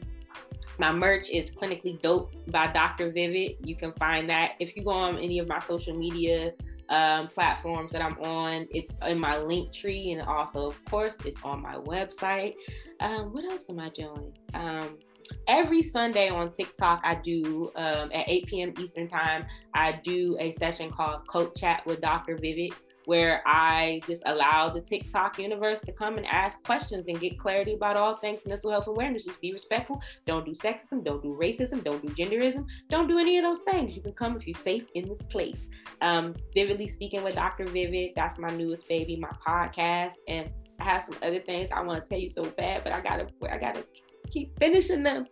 [0.78, 3.12] My merch is clinically dope by Dr.
[3.12, 3.58] Vivid.
[3.64, 6.54] You can find that if you go on any of my social media
[6.92, 8.68] um, platforms that I'm on.
[8.70, 12.56] It's in my Linktree, and also, of course, it's on my website.
[13.00, 14.34] Um, what else am I doing?
[14.54, 15.00] Um,
[15.48, 18.74] every Sunday on TikTok, I do um, at 8 p.m.
[18.78, 22.36] Eastern Time, I do a session called Coach Chat with Dr.
[22.36, 22.74] Vivid,
[23.06, 27.74] where I just allow the TikTok universe to come and ask questions and get clarity
[27.74, 29.24] about all things mental health awareness.
[29.24, 30.02] Just be respectful.
[30.26, 31.04] Don't do sexism.
[31.04, 31.84] Don't do racism.
[31.84, 32.66] Don't do genderism.
[32.90, 33.96] Don't do any of those things.
[33.96, 35.62] You can come if you're safe in this place.
[36.02, 37.66] Um, Vividly speaking with Dr.
[37.66, 38.12] Vivid.
[38.16, 40.50] That's my newest baby, my podcast, and
[40.80, 43.28] I have some other things I want to tell you so bad, but I gotta,
[43.50, 43.86] I gotta
[44.32, 45.28] keep finishing them.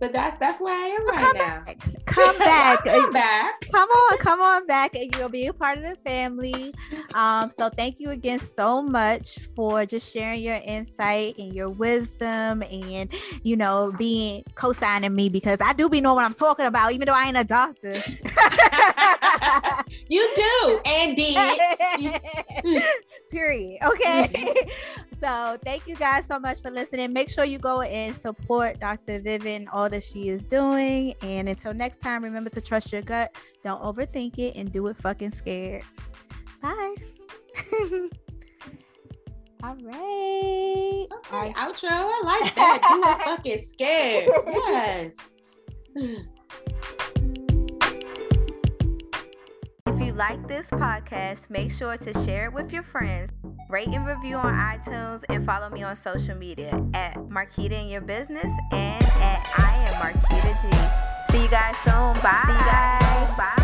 [0.00, 1.62] But that's that's where I am right come now.
[1.64, 1.78] Back.
[2.06, 2.84] Come back.
[2.84, 3.60] come back.
[3.72, 6.74] Come on, come on back, and you'll be a part of the family.
[7.14, 12.62] Um, so thank you again so much for just sharing your insight and your wisdom,
[12.64, 13.12] and
[13.44, 17.06] you know being co-signing me because I do be know what I'm talking about, even
[17.06, 17.94] though I ain't a doctor.
[20.08, 22.82] you do, and did.
[23.30, 23.78] Period.
[23.84, 24.68] Okay.
[25.22, 27.12] So thank you guys so much for listening.
[27.12, 29.20] Make sure you go and support Dr.
[29.20, 31.14] Vivid, all that she is doing.
[31.22, 33.32] And until next time, remember to trust your gut.
[33.62, 35.84] Don't overthink it and do it fucking scared.
[36.60, 36.96] Bye.
[39.62, 41.06] all right.
[41.12, 41.88] Okay, outro.
[41.88, 42.82] I like that.
[42.90, 44.28] Do it fucking scared.
[45.94, 46.22] Yes.
[50.12, 53.30] you like this podcast, make sure to share it with your friends.
[53.68, 58.02] Rate and review on iTunes and follow me on social media at Markitta in your
[58.02, 61.32] business and at I am Markitta G.
[61.32, 62.22] See you guys soon.
[62.22, 62.42] Bye.
[62.46, 63.36] See you guys.
[63.36, 63.61] Bye.